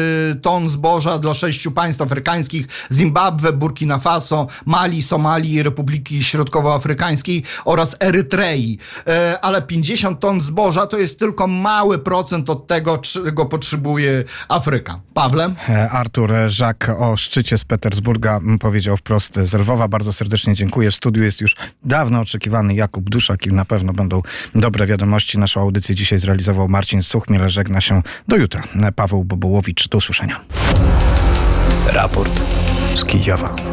ton 0.42 0.68
zboża 0.70 1.18
dla 1.18 1.35
sześciu 1.35 1.70
państw 1.70 2.03
afrykańskich, 2.03 2.66
Zimbabwe, 2.92 3.53
Burkina 3.53 3.99
Faso, 3.99 4.46
Mali, 4.66 5.03
Somalii, 5.03 5.62
Republiki 5.62 6.25
Środkowoafrykańskiej 6.25 7.42
oraz 7.64 7.96
Erytrei. 8.01 8.79
E, 9.07 9.38
ale 9.42 9.62
50 9.62 10.20
ton 10.20 10.40
zboża 10.40 10.87
to 10.87 10.99
jest 10.99 11.18
tylko 11.18 11.46
mały 11.46 11.99
procent 11.99 12.51
od 12.51 12.66
tego, 12.66 12.99
czego 12.99 13.46
potrzebuje 13.46 14.25
Afryka. 14.49 15.01
Pawle? 15.14 15.55
E, 15.68 15.90
Artur 15.90 16.33
Żak 16.46 16.90
o 16.99 17.16
szczycie 17.16 17.59
z 17.59 17.64
Petersburga 17.64 18.40
powiedział 18.61 18.96
wprost 18.96 19.35
z 19.44 19.55
Lwowa. 19.55 19.88
Bardzo 19.88 20.12
serdecznie 20.12 20.55
dziękuję. 20.55 20.90
W 20.90 20.94
studiu 20.94 21.23
jest 21.23 21.40
już 21.40 21.57
dawno 21.85 22.20
oczekiwany 22.20 22.75
Jakub 22.75 23.11
Duszak 23.11 23.46
i 23.46 23.53
na 23.53 23.64
pewno 23.64 23.92
będą 23.92 24.23
dobre 24.55 24.87
wiadomości. 25.01 25.39
Naszą 25.39 25.61
audycję 25.61 25.95
dzisiaj 25.95 26.19
zrealizował 26.19 26.69
Marcin 26.69 27.03
Suchmiel. 27.03 27.49
Żegna 27.49 27.81
się 27.81 28.03
do 28.29 28.37
jutra. 28.37 28.63
Paweł 28.97 29.25
Bobołowicz. 29.25 29.89
Do 29.89 29.99
usłyszenia. 29.99 30.41
Raport 31.87 32.43
z 32.95 33.05
Kijowa. 33.05 33.69